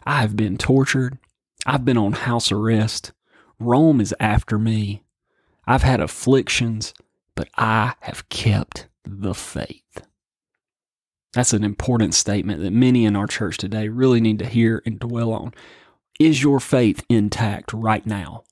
I 0.05 0.21
have 0.23 0.37
been 0.37 0.57
tortured. 0.57 1.19
I've 1.67 1.85
been 1.85 1.99
on 1.99 2.13
house 2.13 2.51
arrest. 2.51 3.13
Rome 3.61 4.01
is 4.01 4.15
after 4.19 4.59
me. 4.59 5.05
I've 5.67 5.83
had 5.83 6.01
afflictions, 6.01 6.93
but 7.37 7.49
I 7.57 7.95
have 8.01 8.29
kept 8.29 8.89
the 9.05 9.35
faith. 9.35 10.03
That's 11.33 11.53
an 11.53 11.65
important 11.65 12.15
statement 12.15 12.63
that 12.63 12.73
many 12.73 13.05
in 13.05 13.17
our 13.17 13.27
church 13.27 13.57
today 13.59 13.89
really 13.89 14.21
need 14.21 14.39
to 14.41 14.47
hear 14.47 14.83
and 14.85 14.99
dwell 14.99 15.33
on. 15.33 15.55
Is 16.23 16.41
your 16.41 16.61
faith 16.61 17.05
intact 17.09 17.73
right 17.73 18.07
now? 18.07 18.45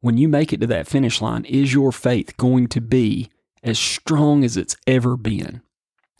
When 0.00 0.16
you 0.16 0.28
make 0.28 0.54
it 0.54 0.62
to 0.62 0.66
that 0.68 0.88
finish 0.88 1.20
line, 1.20 1.44
is 1.44 1.74
your 1.74 1.92
faith 1.92 2.34
going 2.38 2.68
to 2.68 2.80
be 2.80 3.28
as 3.62 3.78
strong 3.78 4.42
as 4.42 4.56
it's 4.56 4.78
ever 4.86 5.14
been? 5.14 5.60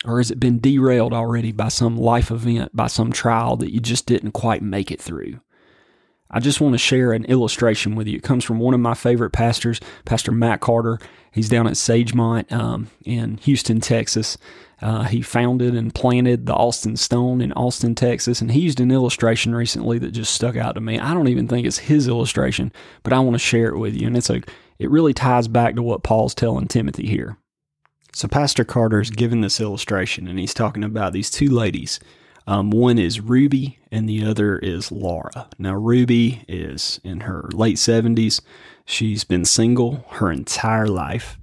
Or 0.05 0.19
has 0.19 0.31
it 0.31 0.39
been 0.39 0.61
derailed 0.61 1.15
already 1.15 1.51
by 1.51 1.69
some 1.69 1.97
life 1.97 2.31
event, 2.31 2.77
by 2.77 2.89
some 2.89 3.11
trial 3.11 3.57
that 3.57 3.73
you 3.73 3.81
just 3.81 4.05
didn't 4.05 4.33
quite 4.33 4.61
make 4.61 4.91
it 4.91 5.01
through? 5.01 5.41
I 6.31 6.41
just 6.41 6.61
want 6.61 6.75
to 6.75 6.79
share 6.79 7.15
an 7.15 7.25
illustration 7.25 7.95
with 7.95 8.07
you. 8.07 8.19
It 8.19 8.23
comes 8.23 8.45
from 8.45 8.59
one 8.59 8.75
of 8.75 8.81
my 8.81 8.93
favorite 8.93 9.31
pastors, 9.31 9.81
Pastor 10.05 10.31
Matt 10.31 10.61
Carter. 10.61 10.99
He's 11.33 11.49
down 11.49 11.67
at 11.67 11.73
Sagemont 11.75 12.53
um, 12.53 12.89
in 13.03 13.39
Houston, 13.39 13.81
Texas. 13.81 14.37
Uh, 14.83 15.05
he 15.05 15.23
founded 15.23 15.75
and 15.75 15.95
planted 15.95 16.45
the 16.45 16.55
Austin 16.55 16.97
Stone 16.97 17.41
in 17.41 17.53
Austin, 17.53 17.95
Texas, 17.95 18.43
and 18.43 18.53
he 18.53 18.61
used 18.61 18.81
an 18.81 18.91
illustration 18.91 19.55
recently 19.55 19.99
that 19.99 20.11
just 20.11 20.35
stuck 20.35 20.57
out 20.57 20.75
to 20.75 20.81
me. 20.81 20.99
I 20.99 21.15
don't 21.15 21.29
even 21.29 21.49
think 21.49 21.67
it's 21.67 21.79
his 21.79 22.09
illustration, 22.09 22.73
but 23.03 23.13
I 23.13 23.19
want 23.21 23.35
to 23.35 23.39
share 23.39 23.69
it 23.69 23.79
with 23.79 23.95
you, 23.95 24.07
and 24.07 24.17
it's 24.17 24.31
a 24.31 24.43
it 24.79 24.91
really 24.91 25.15
ties 25.15 25.49
back 25.49 25.75
to 25.75 25.83
what 25.83 26.03
Paul's 26.03 26.35
telling 26.35 26.69
Timothy 26.69 27.07
here. 27.07 27.39
So 28.13 28.29
Pastor 28.29 28.65
Carter 28.65 28.97
Carter's 28.97 29.11
given 29.11 29.41
this 29.41 29.61
illustration, 29.61 30.29
and 30.29 30.39
he's 30.39 30.55
talking 30.55 30.85
about 30.85 31.13
these 31.13 31.31
two 31.31 31.51
ladies. 31.51 32.01
Um, 32.47 32.71
one 32.71 32.99
is 32.99 33.21
Ruby, 33.21 33.79
and 33.91 34.09
the 34.09 34.25
other 34.25 34.59
is 34.59 34.93
Laura. 34.93 35.49
Now, 35.59 35.75
Ruby 35.75 36.45
is 36.47 37.01
in 37.03 37.21
her 37.21 37.49
late 37.53 37.77
70s. 37.77 38.41
She's 38.85 39.25
been 39.25 39.45
single 39.45 40.05
her 40.11 40.31
entire 40.31 40.87
life. 40.87 41.39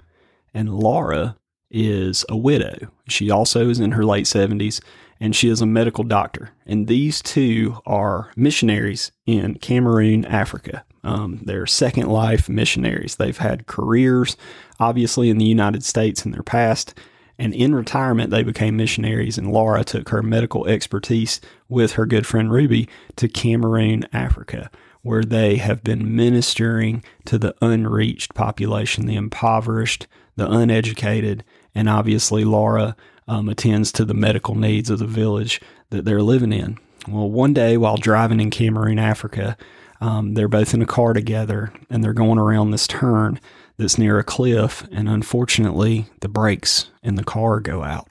And 0.54 0.74
Laura 0.74 1.36
is 1.73 2.23
a 2.29 2.38
widow. 2.38 2.88
She 3.09 3.29
also 3.29 3.69
is 3.69 3.79
in 3.79 3.91
her 3.91 4.05
late 4.05 4.25
70s 4.25 4.79
and 5.19 5.36
she 5.36 5.49
is 5.49 5.62
a 5.62 5.65
medical 5.65 6.03
doctor. 6.03 6.51
And 6.65 6.88
these 6.88 7.21
two 7.21 7.77
are 7.86 8.31
missionaries 8.36 9.12
in 9.25 9.55
Cameroon, 9.55 10.25
Africa. 10.25 10.86
Um, 11.03 11.39
they're 11.43 11.65
Second 11.65 12.07
Life 12.07 12.49
missionaries. 12.49 13.15
They've 13.15 13.38
had 13.38 13.67
careers, 13.67 14.38
obviously, 14.79 15.29
in 15.29 15.38
the 15.38 15.45
United 15.45 15.83
States 15.83 16.25
in 16.25 16.31
their 16.31 16.43
past. 16.43 16.93
And 17.39 17.53
in 17.53 17.73
retirement, 17.73 18.31
they 18.31 18.43
became 18.43 18.77
missionaries. 18.77 19.38
And 19.38 19.51
Laura 19.51 19.83
took 19.83 20.09
her 20.09 20.21
medical 20.21 20.67
expertise 20.67 21.41
with 21.67 21.93
her 21.93 22.05
good 22.05 22.27
friend 22.27 22.51
Ruby 22.51 22.88
to 23.15 23.27
Cameroon, 23.27 24.05
Africa, 24.13 24.69
where 25.01 25.23
they 25.23 25.55
have 25.55 25.83
been 25.83 26.15
ministering 26.15 27.03
to 27.25 27.38
the 27.38 27.55
unreached 27.62 28.33
population, 28.33 29.05
the 29.05 29.15
impoverished, 29.15 30.07
the 30.36 30.49
uneducated, 30.49 31.43
and 31.75 31.89
obviously 31.89 32.43
Laura 32.43 32.95
um, 33.27 33.49
attends 33.49 33.91
to 33.93 34.05
the 34.05 34.13
medical 34.13 34.55
needs 34.55 34.89
of 34.89 34.99
the 34.99 35.07
village 35.07 35.62
that 35.89 36.05
they're 36.05 36.21
living 36.21 36.53
in. 36.53 36.77
Well, 37.07 37.29
one 37.29 37.53
day 37.53 37.77
while 37.77 37.97
driving 37.97 38.39
in 38.39 38.49
Cameroon, 38.49 38.99
Africa, 38.99 39.57
um, 40.01 40.33
they're 40.33 40.47
both 40.47 40.73
in 40.73 40.81
a 40.81 40.88
car 40.88 41.13
together 41.13 41.71
and 41.89 42.03
they're 42.03 42.13
going 42.13 42.39
around 42.39 42.71
this 42.71 42.88
turn 42.88 43.39
that's 43.77 43.97
near 43.97 44.19
a 44.19 44.23
cliff. 44.23 44.88
And 44.91 45.09
unfortunately, 45.09 46.07
the 46.21 46.29
brakes 46.29 46.89
in 47.01 47.15
the 47.15 47.23
car 47.23 47.59
go 47.59 47.83
out 47.83 48.09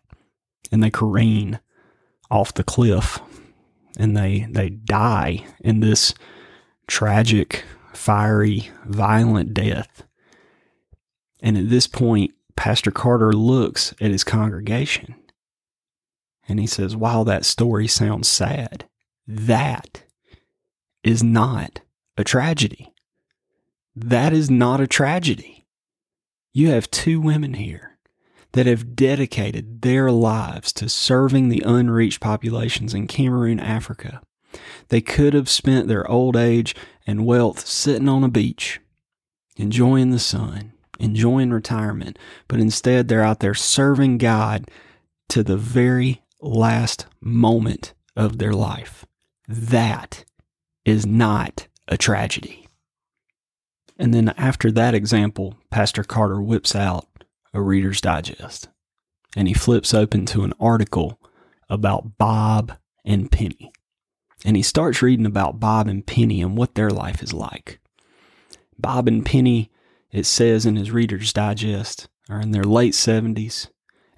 and 0.70 0.82
they 0.82 0.90
careen 0.90 1.60
off 2.30 2.54
the 2.54 2.64
cliff 2.64 3.20
and 3.98 4.16
they, 4.16 4.46
they 4.50 4.70
die 4.70 5.44
in 5.60 5.80
this 5.80 6.14
tragic, 6.86 7.64
fiery, 7.92 8.70
violent 8.86 9.52
death. 9.54 10.04
And 11.42 11.58
at 11.58 11.68
this 11.68 11.86
point, 11.86 12.32
Pastor 12.56 12.90
Carter 12.90 13.32
looks 13.32 13.94
at 14.00 14.10
his 14.10 14.24
congregation 14.24 15.14
and 16.48 16.58
he 16.58 16.66
says, 16.66 16.96
While 16.96 17.24
that 17.24 17.44
story 17.44 17.86
sounds 17.86 18.28
sad, 18.28 18.88
that 19.26 20.04
is 21.02 21.22
not 21.22 21.80
a 22.16 22.24
tragedy. 22.24 22.92
That 23.94 24.32
is 24.32 24.50
not 24.50 24.80
a 24.80 24.86
tragedy. 24.86 25.66
You 26.52 26.70
have 26.70 26.90
two 26.90 27.20
women 27.20 27.54
here 27.54 27.98
that 28.52 28.66
have 28.66 28.94
dedicated 28.94 29.82
their 29.82 30.10
lives 30.10 30.72
to 30.74 30.88
serving 30.88 31.48
the 31.48 31.62
unreached 31.64 32.20
populations 32.20 32.92
in 32.92 33.06
Cameroon, 33.06 33.58
Africa. 33.58 34.20
They 34.88 35.00
could 35.00 35.32
have 35.32 35.48
spent 35.48 35.88
their 35.88 36.08
old 36.10 36.36
age 36.36 36.74
and 37.06 37.24
wealth 37.24 37.66
sitting 37.66 38.08
on 38.08 38.24
a 38.24 38.28
beach, 38.28 38.80
enjoying 39.56 40.10
the 40.10 40.18
sun, 40.18 40.72
enjoying 40.98 41.50
retirement, 41.50 42.18
but 42.48 42.60
instead 42.60 43.08
they're 43.08 43.24
out 43.24 43.40
there 43.40 43.54
serving 43.54 44.18
God 44.18 44.70
to 45.28 45.42
the 45.42 45.56
very 45.56 46.22
last 46.40 47.06
moment 47.20 47.94
of 48.16 48.38
their 48.38 48.52
life. 48.52 49.06
That 49.48 50.24
is 50.84 51.06
not 51.06 51.68
a 51.88 51.96
tragedy. 51.96 52.66
And 53.98 54.12
then 54.12 54.30
after 54.30 54.70
that 54.72 54.94
example, 54.94 55.56
Pastor 55.70 56.02
Carter 56.02 56.40
whips 56.40 56.74
out 56.74 57.06
a 57.54 57.60
Reader's 57.60 58.00
Digest 58.00 58.68
and 59.36 59.48
he 59.48 59.54
flips 59.54 59.94
open 59.94 60.26
to 60.26 60.44
an 60.44 60.52
article 60.60 61.18
about 61.68 62.18
Bob 62.18 62.76
and 63.04 63.30
Penny. 63.30 63.72
And 64.44 64.56
he 64.56 64.62
starts 64.62 65.02
reading 65.02 65.26
about 65.26 65.60
Bob 65.60 65.86
and 65.86 66.06
Penny 66.06 66.42
and 66.42 66.56
what 66.56 66.74
their 66.74 66.90
life 66.90 67.22
is 67.22 67.32
like. 67.32 67.80
Bob 68.78 69.06
and 69.06 69.24
Penny 69.24 69.70
it 70.12 70.26
says 70.26 70.66
in 70.66 70.76
his 70.76 70.90
Reader's 70.90 71.32
Digest, 71.32 72.08
are 72.28 72.40
in 72.40 72.52
their 72.52 72.64
late 72.64 72.92
70s 72.94 73.68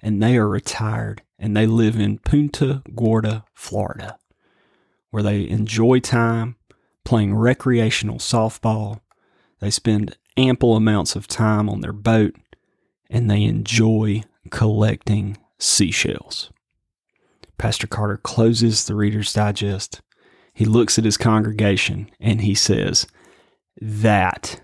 and 0.01 0.21
they 0.21 0.37
are 0.37 0.47
retired 0.47 1.23
and 1.39 1.55
they 1.55 1.65
live 1.65 1.99
in 1.99 2.19
Punta 2.19 2.83
Gorda, 2.95 3.43
Florida, 3.53 4.17
where 5.09 5.23
they 5.23 5.47
enjoy 5.47 5.99
time 5.99 6.55
playing 7.03 7.35
recreational 7.35 8.17
softball. 8.17 9.01
They 9.59 9.71
spend 9.71 10.17
ample 10.37 10.75
amounts 10.75 11.15
of 11.15 11.27
time 11.27 11.69
on 11.69 11.81
their 11.81 11.93
boat 11.93 12.35
and 13.09 13.29
they 13.29 13.43
enjoy 13.43 14.23
collecting 14.49 15.37
seashells. 15.57 16.51
Pastor 17.57 17.87
Carter 17.87 18.17
closes 18.17 18.85
the 18.85 18.95
Reader's 18.95 19.33
Digest. 19.33 20.01
He 20.53 20.65
looks 20.65 20.97
at 20.97 21.05
his 21.05 21.17
congregation 21.17 22.09
and 22.19 22.41
he 22.41 22.53
says, 22.53 23.07
That 23.81 24.61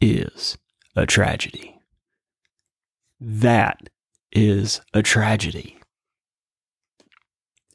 is 0.00 0.56
a 0.98 1.06
tragedy. 1.06 1.78
That 3.20 3.88
is 4.32 4.80
a 4.92 5.02
tragedy. 5.02 5.78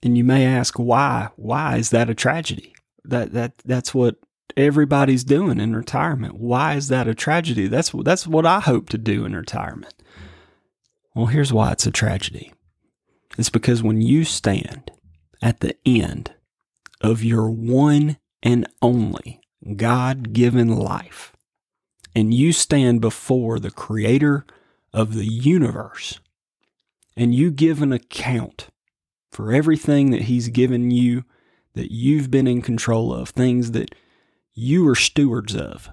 And 0.02 0.18
you 0.18 0.24
may 0.24 0.46
ask 0.46 0.76
why? 0.78 1.30
Why 1.36 1.78
is 1.78 1.90
that 1.92 2.10
a 2.10 2.14
tragedy? 2.14 2.76
That 3.06 3.34
that 3.34 3.58
that's 3.66 3.94
what 3.94 4.18
everybody's 4.56 5.24
doing 5.24 5.60
in 5.60 5.76
retirement. 5.76 6.36
Why 6.36 6.76
is 6.76 6.90
that 6.90 7.08
a 7.08 7.16
tragedy? 7.16 7.68
That's 7.68 7.92
that's 7.92 8.28
what 8.28 8.46
I 8.46 8.60
hope 8.60 8.90
to 8.90 8.98
do 8.98 9.26
in 9.26 9.36
retirement. 9.36 9.94
Well, 11.16 11.28
here's 11.28 11.54
why 11.54 11.72
it's 11.72 11.88
a 11.88 11.92
tragedy. 11.92 12.54
It's 13.38 13.50
because 13.50 13.82
when 13.82 14.02
you 14.02 14.26
stand 14.26 14.92
at 15.42 15.62
the 15.62 15.76
end 15.86 16.34
of 17.02 17.24
your 17.24 17.50
one 17.50 18.18
and 18.42 18.68
only 18.82 19.42
God 19.76 20.34
given 20.34 20.76
life, 20.76 21.33
and 22.16 22.34
you 22.34 22.52
stand 22.52 23.02
before 23.02 23.60
the 23.60 23.72
creator 23.72 24.46
of 24.94 25.14
the 25.14 25.26
universe 25.26 26.20
and 27.16 27.34
you 27.34 27.52
give 27.52 27.82
an 27.82 27.92
account 27.92 28.68
for 29.32 29.52
everything 29.52 30.12
that 30.12 30.24
He's 30.24 30.50
given 30.50 30.92
you 30.92 31.24
that 31.74 31.92
you've 31.92 32.30
been 32.30 32.48
in 32.48 32.62
control 32.62 33.14
of, 33.14 33.30
things 33.30 33.72
that 33.72 33.94
you 34.54 34.88
are 34.88 34.96
stewards 34.96 35.56
of. 35.56 35.90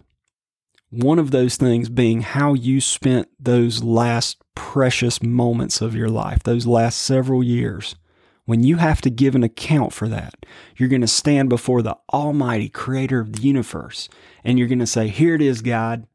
One 0.91 1.19
of 1.19 1.31
those 1.31 1.57
things 1.57 1.89
being 1.89 2.21
how 2.21 2.55
you 2.55 2.81
spent 2.81 3.29
those 3.39 3.83
last 3.83 4.43
precious 4.55 5.23
moments 5.23 5.81
of 5.81 5.95
your 5.95 6.09
life, 6.09 6.43
those 6.43 6.67
last 6.67 7.01
several 7.01 7.43
years. 7.43 7.95
When 8.45 8.65
you 8.65 8.77
have 8.77 9.01
to 9.03 9.11
give 9.11 9.37
an 9.37 9.45
account 9.45 9.93
for 9.93 10.09
that, 10.09 10.35
you're 10.77 10.89
going 10.89 11.01
to 11.03 11.07
stand 11.07 11.49
before 11.49 11.83
the 11.83 11.97
Almighty 12.13 12.69
Creator 12.69 13.21
of 13.21 13.35
the 13.35 13.43
universe 13.43 14.09
and 14.43 14.59
you're 14.59 14.69
going 14.69 14.81
to 14.81 14.87
say, 14.87 15.09
Here 15.09 15.35
it 15.35 15.43
is, 15.43 15.63
God. 15.63 16.07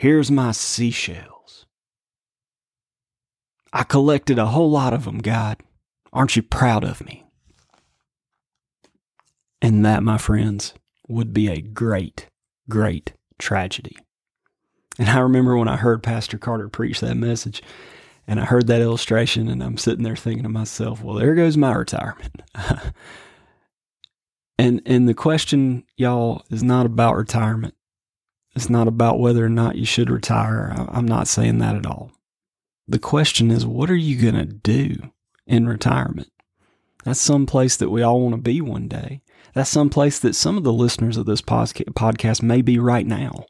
Here's 0.00 0.30
my 0.30 0.52
seashells. 0.52 1.66
I 3.70 3.82
collected 3.82 4.38
a 4.38 4.46
whole 4.46 4.70
lot 4.70 4.94
of 4.94 5.04
them, 5.04 5.18
God. 5.18 5.58
Aren't 6.10 6.36
you 6.36 6.42
proud 6.42 6.84
of 6.84 7.04
me? 7.04 7.26
And 9.60 9.84
that, 9.84 10.02
my 10.02 10.16
friends, 10.16 10.72
would 11.06 11.34
be 11.34 11.48
a 11.48 11.60
great, 11.60 12.28
great 12.66 13.12
tragedy. 13.38 13.98
And 14.98 15.10
I 15.10 15.18
remember 15.18 15.54
when 15.58 15.68
I 15.68 15.76
heard 15.76 16.02
Pastor 16.02 16.38
Carter 16.38 16.70
preach 16.70 17.00
that 17.00 17.18
message 17.18 17.62
and 18.26 18.40
I 18.40 18.46
heard 18.46 18.68
that 18.68 18.80
illustration, 18.80 19.48
and 19.48 19.62
I'm 19.62 19.76
sitting 19.76 20.02
there 20.02 20.16
thinking 20.16 20.44
to 20.44 20.48
myself, 20.48 21.04
well, 21.04 21.16
there 21.16 21.34
goes 21.34 21.58
my 21.58 21.74
retirement. 21.74 22.40
and 24.58 24.80
and 24.86 25.06
the 25.06 25.12
question, 25.12 25.84
y'all, 25.98 26.42
is 26.48 26.62
not 26.62 26.86
about 26.86 27.16
retirement. 27.16 27.74
It's 28.60 28.68
not 28.68 28.88
about 28.88 29.18
whether 29.18 29.42
or 29.42 29.48
not 29.48 29.76
you 29.76 29.86
should 29.86 30.10
retire. 30.10 30.74
I'm 30.90 31.08
not 31.08 31.28
saying 31.28 31.60
that 31.60 31.76
at 31.76 31.86
all. 31.86 32.12
The 32.86 32.98
question 32.98 33.50
is, 33.50 33.64
what 33.64 33.90
are 33.90 33.96
you 33.96 34.20
going 34.20 34.34
to 34.34 34.44
do 34.44 35.12
in 35.46 35.66
retirement? 35.66 36.30
That's 37.04 37.18
some 37.18 37.46
place 37.46 37.78
that 37.78 37.88
we 37.88 38.02
all 38.02 38.20
want 38.20 38.34
to 38.34 38.40
be 38.42 38.60
one 38.60 38.86
day. 38.86 39.22
That's 39.54 39.70
some 39.70 39.88
place 39.88 40.18
that 40.18 40.34
some 40.34 40.58
of 40.58 40.64
the 40.64 40.74
listeners 40.74 41.16
of 41.16 41.24
this 41.24 41.40
podcast 41.40 42.42
may 42.42 42.60
be 42.60 42.78
right 42.78 43.06
now. 43.06 43.46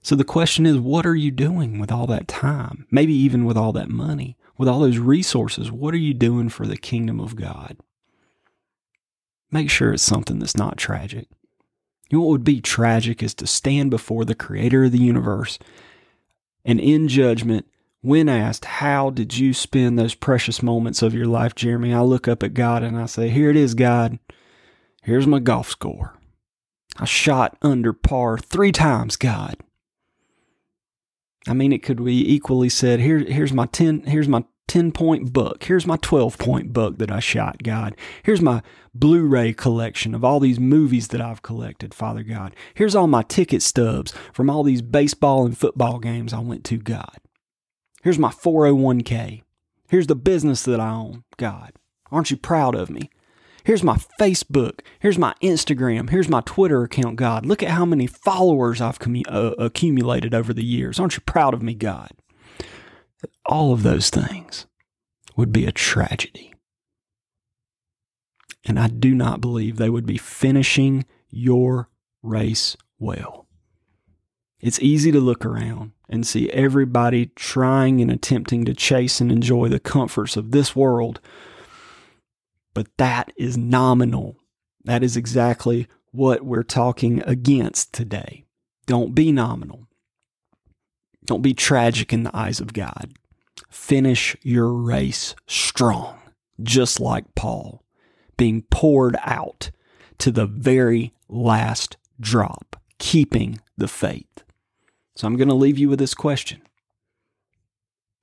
So 0.00 0.16
the 0.16 0.24
question 0.24 0.64
is, 0.64 0.78
what 0.78 1.04
are 1.04 1.14
you 1.14 1.30
doing 1.30 1.78
with 1.78 1.92
all 1.92 2.06
that 2.06 2.26
time? 2.26 2.86
Maybe 2.90 3.12
even 3.12 3.44
with 3.44 3.58
all 3.58 3.74
that 3.74 3.90
money, 3.90 4.38
with 4.56 4.66
all 4.66 4.80
those 4.80 4.96
resources, 4.96 5.70
what 5.70 5.92
are 5.92 5.98
you 5.98 6.14
doing 6.14 6.48
for 6.48 6.66
the 6.66 6.78
kingdom 6.78 7.20
of 7.20 7.36
God? 7.36 7.76
Make 9.50 9.68
sure 9.68 9.92
it's 9.92 10.02
something 10.02 10.38
that's 10.38 10.56
not 10.56 10.78
tragic. 10.78 11.28
You 12.08 12.18
know 12.18 12.24
what 12.24 12.30
would 12.30 12.44
be 12.44 12.60
tragic 12.60 13.22
is 13.22 13.34
to 13.34 13.46
stand 13.46 13.90
before 13.90 14.24
the 14.24 14.34
creator 14.34 14.84
of 14.84 14.92
the 14.92 14.98
universe 14.98 15.58
and 16.68 16.80
in 16.80 17.08
judgment, 17.08 17.66
when 18.02 18.28
asked, 18.28 18.66
How 18.66 19.08
did 19.08 19.38
you 19.38 19.54
spend 19.54 19.98
those 19.98 20.14
precious 20.14 20.62
moments 20.62 21.00
of 21.00 21.14
your 21.14 21.26
life, 21.26 21.54
Jeremy? 21.54 21.94
I 21.94 22.02
look 22.02 22.28
up 22.28 22.42
at 22.42 22.52
God 22.52 22.82
and 22.82 22.98
I 22.98 23.06
say, 23.06 23.30
Here 23.30 23.48
it 23.48 23.56
is, 23.56 23.74
God. 23.74 24.18
Here's 25.02 25.26
my 25.26 25.38
golf 25.38 25.70
score. 25.70 26.14
I 26.98 27.06
shot 27.06 27.56
under 27.62 27.94
par 27.94 28.36
three 28.36 28.70
times, 28.70 29.16
God. 29.16 29.56
I 31.46 31.54
mean, 31.54 31.72
it 31.72 31.82
could 31.82 32.04
be 32.04 32.34
equally 32.34 32.68
said, 32.68 33.00
here, 33.00 33.20
here's 33.20 33.54
my 33.54 33.64
10, 33.64 34.02
here's 34.02 34.28
my 34.28 34.44
10 34.68 34.92
point 34.92 35.32
book. 35.32 35.64
Here's 35.64 35.86
my 35.86 35.96
12 35.96 36.38
point 36.38 36.72
book 36.72 36.98
that 36.98 37.10
I 37.10 37.20
shot, 37.20 37.62
God. 37.62 37.96
Here's 38.22 38.40
my 38.40 38.62
Blu 38.94 39.26
ray 39.26 39.52
collection 39.52 40.14
of 40.14 40.24
all 40.24 40.40
these 40.40 40.60
movies 40.60 41.08
that 41.08 41.20
I've 41.20 41.42
collected, 41.42 41.94
Father 41.94 42.22
God. 42.22 42.54
Here's 42.74 42.94
all 42.94 43.06
my 43.06 43.22
ticket 43.22 43.62
stubs 43.62 44.14
from 44.32 44.48
all 44.50 44.62
these 44.62 44.82
baseball 44.82 45.44
and 45.44 45.56
football 45.56 45.98
games 45.98 46.32
I 46.32 46.40
went 46.40 46.64
to, 46.64 46.76
God. 46.78 47.16
Here's 48.02 48.18
my 48.18 48.30
401k. 48.30 49.42
Here's 49.88 50.06
the 50.06 50.14
business 50.14 50.62
that 50.64 50.80
I 50.80 50.90
own, 50.90 51.24
God. 51.36 51.72
Aren't 52.10 52.30
you 52.30 52.36
proud 52.36 52.74
of 52.74 52.90
me? 52.90 53.10
Here's 53.64 53.82
my 53.82 53.98
Facebook. 54.18 54.80
Here's 55.00 55.18
my 55.18 55.34
Instagram. 55.42 56.10
Here's 56.10 56.28
my 56.28 56.40
Twitter 56.40 56.82
account, 56.82 57.16
God. 57.16 57.44
Look 57.44 57.62
at 57.62 57.70
how 57.70 57.84
many 57.84 58.06
followers 58.06 58.80
I've 58.80 58.98
commu- 58.98 59.26
uh, 59.28 59.54
accumulated 59.58 60.34
over 60.34 60.54
the 60.54 60.64
years. 60.64 60.98
Aren't 60.98 61.16
you 61.16 61.22
proud 61.22 61.54
of 61.54 61.62
me, 61.62 61.74
God? 61.74 62.10
All 63.46 63.72
of 63.72 63.82
those 63.82 64.10
things 64.10 64.66
would 65.36 65.52
be 65.52 65.66
a 65.66 65.72
tragedy. 65.72 66.52
And 68.64 68.78
I 68.78 68.88
do 68.88 69.14
not 69.14 69.40
believe 69.40 69.76
they 69.76 69.90
would 69.90 70.06
be 70.06 70.18
finishing 70.18 71.06
your 71.30 71.88
race 72.22 72.76
well. 72.98 73.46
It's 74.60 74.80
easy 74.80 75.12
to 75.12 75.20
look 75.20 75.46
around 75.46 75.92
and 76.08 76.26
see 76.26 76.50
everybody 76.50 77.26
trying 77.36 78.00
and 78.00 78.10
attempting 78.10 78.64
to 78.64 78.74
chase 78.74 79.20
and 79.20 79.30
enjoy 79.30 79.68
the 79.68 79.78
comforts 79.78 80.36
of 80.36 80.50
this 80.50 80.74
world 80.74 81.20
but 82.78 82.96
that 82.96 83.32
is 83.36 83.58
nominal. 83.58 84.36
That 84.84 85.02
is 85.02 85.16
exactly 85.16 85.88
what 86.12 86.44
we're 86.44 86.62
talking 86.62 87.24
against 87.26 87.92
today. 87.92 88.44
Don't 88.86 89.16
be 89.16 89.32
nominal. 89.32 89.87
Don't 91.28 91.42
be 91.42 91.52
tragic 91.52 92.14
in 92.14 92.22
the 92.22 92.34
eyes 92.34 92.58
of 92.58 92.72
God. 92.72 93.12
Finish 93.68 94.34
your 94.42 94.72
race 94.72 95.36
strong, 95.46 96.18
just 96.62 97.00
like 97.00 97.34
Paul, 97.34 97.84
being 98.38 98.62
poured 98.70 99.14
out 99.22 99.70
to 100.16 100.30
the 100.30 100.46
very 100.46 101.12
last 101.28 101.98
drop, 102.18 102.80
keeping 102.98 103.60
the 103.76 103.88
faith. 103.88 104.42
So 105.16 105.26
I'm 105.26 105.36
going 105.36 105.50
to 105.50 105.54
leave 105.54 105.76
you 105.76 105.90
with 105.90 105.98
this 105.98 106.14
question 106.14 106.62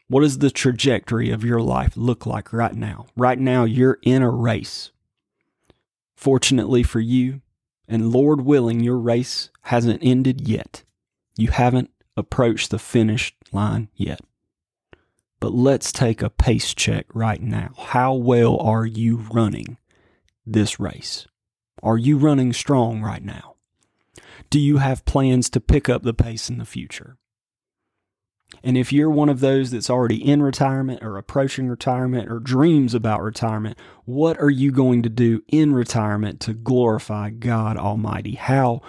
what 0.08 0.22
does 0.22 0.40
the 0.40 0.50
trajectory 0.50 1.30
of 1.30 1.44
your 1.44 1.62
life 1.62 1.96
look 1.96 2.26
like 2.26 2.52
right 2.52 2.74
now? 2.74 3.06
Right 3.16 3.40
now, 3.40 3.66
you're 3.66 4.00
in 4.02 4.24
a 4.24 4.30
race. 4.32 4.92
Fortunately 6.16 6.82
for 6.82 7.00
you, 7.00 7.42
and 7.88 8.12
Lord 8.12 8.42
willing, 8.42 8.80
your 8.80 8.98
race 8.98 9.52
hasn't 9.64 10.04
ended 10.04 10.48
yet. 10.48 10.84
You 11.38 11.50
haven't 11.50 11.92
approached 12.18 12.72
the 12.72 12.80
finish 12.80 13.36
line 13.52 13.90
yet. 13.96 14.22
But 15.40 15.54
let's 15.54 15.92
take 15.92 16.22
a 16.22 16.30
pace 16.30 16.74
check 16.74 17.06
right 17.14 17.42
now. 17.42 17.72
How 17.78 18.14
well 18.14 18.58
are 18.58 18.86
you 18.86 19.18
running 19.32 19.78
this 20.46 20.80
race? 20.80 21.28
Are 21.84 21.98
you 21.98 22.18
running 22.18 22.54
strong 22.54 23.02
right 23.02 23.24
now? 23.24 23.56
Do 24.50 24.60
you 24.60 24.78
have 24.78 25.06
plans 25.06 25.50
to 25.52 25.60
pick 25.60 25.90
up 25.90 26.04
the 26.04 26.14
pace 26.14 26.50
in 26.50 26.58
the 26.58 26.66
future? 26.66 27.18
And 28.64 28.78
if 28.78 28.94
you're 28.94 29.10
one 29.10 29.30
of 29.30 29.40
those 29.40 29.72
that's 29.72 29.90
already 29.90 30.24
in 30.24 30.42
retirement 30.42 31.04
or 31.04 31.18
approaching 31.18 31.68
retirement 31.68 32.32
or 32.32 32.40
dreams 32.40 32.94
about 32.94 33.22
retirement, 33.22 33.78
what 34.06 34.40
are 34.40 34.50
you 34.50 34.72
going 34.72 35.04
to 35.04 35.10
do 35.10 35.44
in 35.48 35.74
retirement 35.74 36.40
to 36.42 36.54
glorify 36.54 37.32
God 37.32 37.78
Almighty? 37.78 38.36
How 38.36 38.82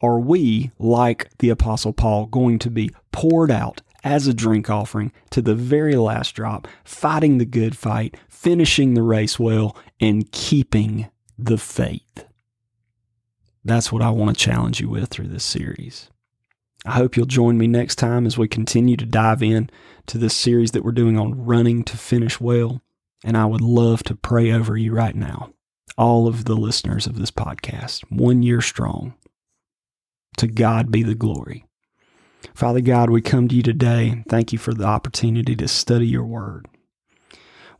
are 0.00 0.18
we, 0.18 0.70
like 0.78 1.30
the 1.38 1.50
Apostle 1.50 1.92
Paul, 1.92 2.26
going 2.26 2.58
to 2.60 2.70
be 2.70 2.90
poured 3.12 3.50
out 3.50 3.82
as 4.04 4.26
a 4.26 4.34
drink 4.34 4.70
offering 4.70 5.12
to 5.30 5.42
the 5.42 5.54
very 5.54 5.96
last 5.96 6.34
drop, 6.34 6.68
fighting 6.84 7.38
the 7.38 7.46
good 7.46 7.76
fight, 7.76 8.16
finishing 8.28 8.94
the 8.94 9.02
race 9.02 9.38
well, 9.38 9.76
and 10.00 10.30
keeping 10.32 11.08
the 11.38 11.58
faith? 11.58 12.24
That's 13.64 13.90
what 13.90 14.02
I 14.02 14.10
want 14.10 14.36
to 14.36 14.44
challenge 14.44 14.80
you 14.80 14.88
with 14.88 15.08
through 15.08 15.28
this 15.28 15.44
series. 15.44 16.10
I 16.84 16.92
hope 16.92 17.16
you'll 17.16 17.26
join 17.26 17.58
me 17.58 17.66
next 17.66 17.96
time 17.96 18.26
as 18.26 18.38
we 18.38 18.46
continue 18.46 18.96
to 18.96 19.04
dive 19.04 19.42
in 19.42 19.70
to 20.06 20.18
this 20.18 20.36
series 20.36 20.70
that 20.70 20.84
we're 20.84 20.92
doing 20.92 21.18
on 21.18 21.44
running 21.44 21.82
to 21.84 21.96
finish 21.96 22.40
well. 22.40 22.80
And 23.24 23.36
I 23.36 23.44
would 23.46 23.60
love 23.60 24.04
to 24.04 24.14
pray 24.14 24.52
over 24.52 24.76
you 24.76 24.94
right 24.94 25.16
now, 25.16 25.52
all 25.98 26.28
of 26.28 26.44
the 26.44 26.54
listeners 26.54 27.08
of 27.08 27.18
this 27.18 27.32
podcast, 27.32 28.04
one 28.08 28.44
year 28.44 28.60
strong. 28.60 29.14
To 30.36 30.46
God 30.46 30.90
be 30.90 31.02
the 31.02 31.14
glory. 31.14 31.64
Father 32.54 32.80
God, 32.80 33.10
we 33.10 33.20
come 33.20 33.48
to 33.48 33.54
you 33.54 33.62
today 33.62 34.22
thank 34.28 34.52
you 34.52 34.58
for 34.58 34.74
the 34.74 34.84
opportunity 34.84 35.56
to 35.56 35.68
study 35.68 36.06
your 36.06 36.24
word. 36.24 36.66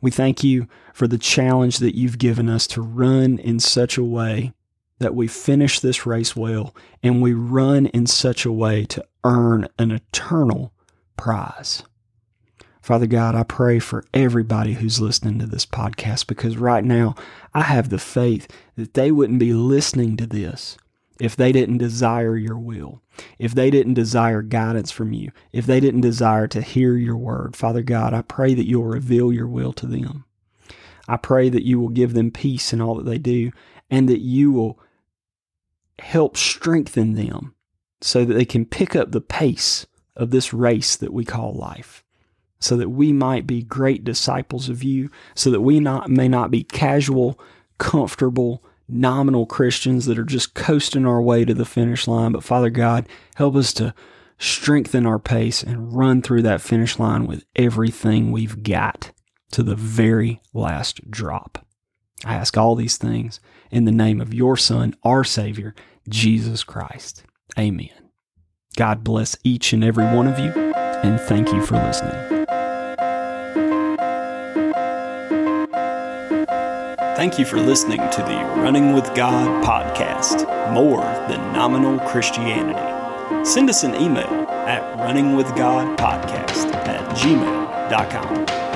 We 0.01 0.11
thank 0.11 0.43
you 0.43 0.67
for 0.93 1.07
the 1.07 1.17
challenge 1.17 1.77
that 1.77 1.95
you've 1.95 2.17
given 2.17 2.49
us 2.49 2.67
to 2.67 2.81
run 2.81 3.39
in 3.39 3.59
such 3.59 3.97
a 3.97 4.03
way 4.03 4.53
that 4.99 5.15
we 5.15 5.27
finish 5.27 5.79
this 5.79 6.05
race 6.05 6.35
well 6.35 6.75
and 7.03 7.21
we 7.21 7.33
run 7.33 7.87
in 7.87 8.07
such 8.07 8.45
a 8.45 8.51
way 8.51 8.85
to 8.85 9.05
earn 9.23 9.67
an 9.77 9.91
eternal 9.91 10.73
prize. 11.15 11.83
Father 12.81 13.07
God, 13.07 13.35
I 13.35 13.43
pray 13.43 13.79
for 13.79 14.05
everybody 14.13 14.73
who's 14.73 15.01
listening 15.01 15.39
to 15.39 15.45
this 15.45 15.65
podcast 15.65 16.25
because 16.25 16.57
right 16.57 16.83
now 16.83 17.15
I 17.53 17.63
have 17.63 17.89
the 17.89 17.99
faith 17.99 18.47
that 18.75 18.93
they 18.93 19.11
wouldn't 19.11 19.39
be 19.39 19.53
listening 19.53 20.15
to 20.17 20.25
this 20.25 20.77
if 21.19 21.35
they 21.35 21.51
didn't 21.51 21.79
desire 21.79 22.37
your 22.37 22.57
will, 22.57 23.01
if 23.39 23.55
they 23.55 23.69
didn't 23.71 23.95
desire 23.95 24.41
guidance 24.41 24.91
from 24.91 25.13
you, 25.13 25.31
if 25.51 25.65
they 25.65 25.79
didn't 25.79 26.01
desire 26.01 26.47
to 26.47 26.61
hear 26.61 26.95
your 26.95 27.17
word. 27.17 27.55
Father 27.55 27.81
God, 27.81 28.13
I 28.13 28.21
pray 28.21 28.53
that 28.53 28.67
you'll 28.67 28.83
reveal 28.83 29.31
your 29.33 29.47
will 29.47 29.73
to 29.73 29.87
them. 29.87 30.25
I 31.07 31.17
pray 31.17 31.49
that 31.49 31.65
you 31.65 31.79
will 31.79 31.89
give 31.89 32.13
them 32.13 32.31
peace 32.31 32.73
in 32.73 32.81
all 32.81 32.95
that 32.95 33.05
they 33.05 33.17
do 33.17 33.51
and 33.89 34.07
that 34.09 34.19
you 34.19 34.51
will 34.51 34.79
help 35.99 36.37
strengthen 36.37 37.13
them 37.13 37.55
so 38.01 38.25
that 38.25 38.33
they 38.33 38.45
can 38.45 38.65
pick 38.65 38.95
up 38.95 39.11
the 39.11 39.21
pace 39.21 39.87
of 40.15 40.31
this 40.31 40.53
race 40.53 40.95
that 40.95 41.13
we 41.13 41.25
call 41.25 41.53
life. 41.53 42.03
so 42.59 42.75
that 42.77 42.89
we 42.89 43.13
might 43.13 43.45
be 43.45 43.61
great 43.61 44.03
disciples 44.03 44.69
of 44.69 44.83
you, 44.83 45.09
so 45.35 45.51
that 45.51 45.61
we 45.61 45.79
not, 45.79 46.09
may 46.09 46.27
not 46.27 46.51
be 46.51 46.63
casual, 46.63 47.39
comfortable, 47.77 48.63
nominal 48.87 49.45
Christians 49.45 50.05
that 50.05 50.17
are 50.17 50.23
just 50.23 50.53
coasting 50.53 51.05
our 51.05 51.21
way 51.21 51.45
to 51.45 51.53
the 51.53 51.65
finish 51.65 52.07
line. 52.07 52.31
But 52.31 52.43
Father 52.43 52.69
God, 52.69 53.07
help 53.35 53.55
us 53.55 53.73
to 53.73 53.93
strengthen 54.39 55.05
our 55.05 55.19
pace 55.19 55.63
and 55.63 55.95
run 55.95 56.21
through 56.21 56.43
that 56.43 56.61
finish 56.61 56.99
line 56.99 57.25
with 57.25 57.45
everything 57.55 58.31
we've 58.31 58.63
got 58.63 59.11
to 59.51 59.63
the 59.63 59.75
very 59.75 60.41
last 60.53 61.09
drop. 61.09 61.65
I 62.25 62.35
ask 62.35 62.57
all 62.57 62.75
these 62.75 62.97
things 62.97 63.39
in 63.71 63.85
the 63.85 63.91
name 63.91 64.21
of 64.21 64.33
your 64.33 64.57
Son, 64.57 64.95
our 65.03 65.23
Savior, 65.23 65.75
Jesus 66.09 66.63
Christ. 66.63 67.23
Amen. 67.57 67.89
God 68.75 69.03
bless 69.03 69.35
each 69.43 69.73
and 69.73 69.83
every 69.83 70.05
one 70.05 70.27
of 70.27 70.37
you, 70.37 70.51
and 70.53 71.19
thank 71.19 71.51
you 71.51 71.65
for 71.65 71.75
listening. 71.75 72.36
Thank 77.17 77.39
you 77.39 77.45
for 77.45 77.59
listening 77.59 77.97
to 77.97 78.21
the 78.21 78.61
Running 78.61 78.93
with 78.93 79.15
God 79.15 79.65
podcast, 79.65 80.45
More 80.71 81.01
Than 81.27 81.51
Nominal 81.51 81.97
Christianity. 82.07 83.43
Send 83.43 83.71
us 83.71 83.83
an 83.83 83.95
email 83.95 84.45
at 84.67 84.83
runningwithgodpodcast 84.99 86.75
at 86.85 87.09
gmail.com. 87.17 88.66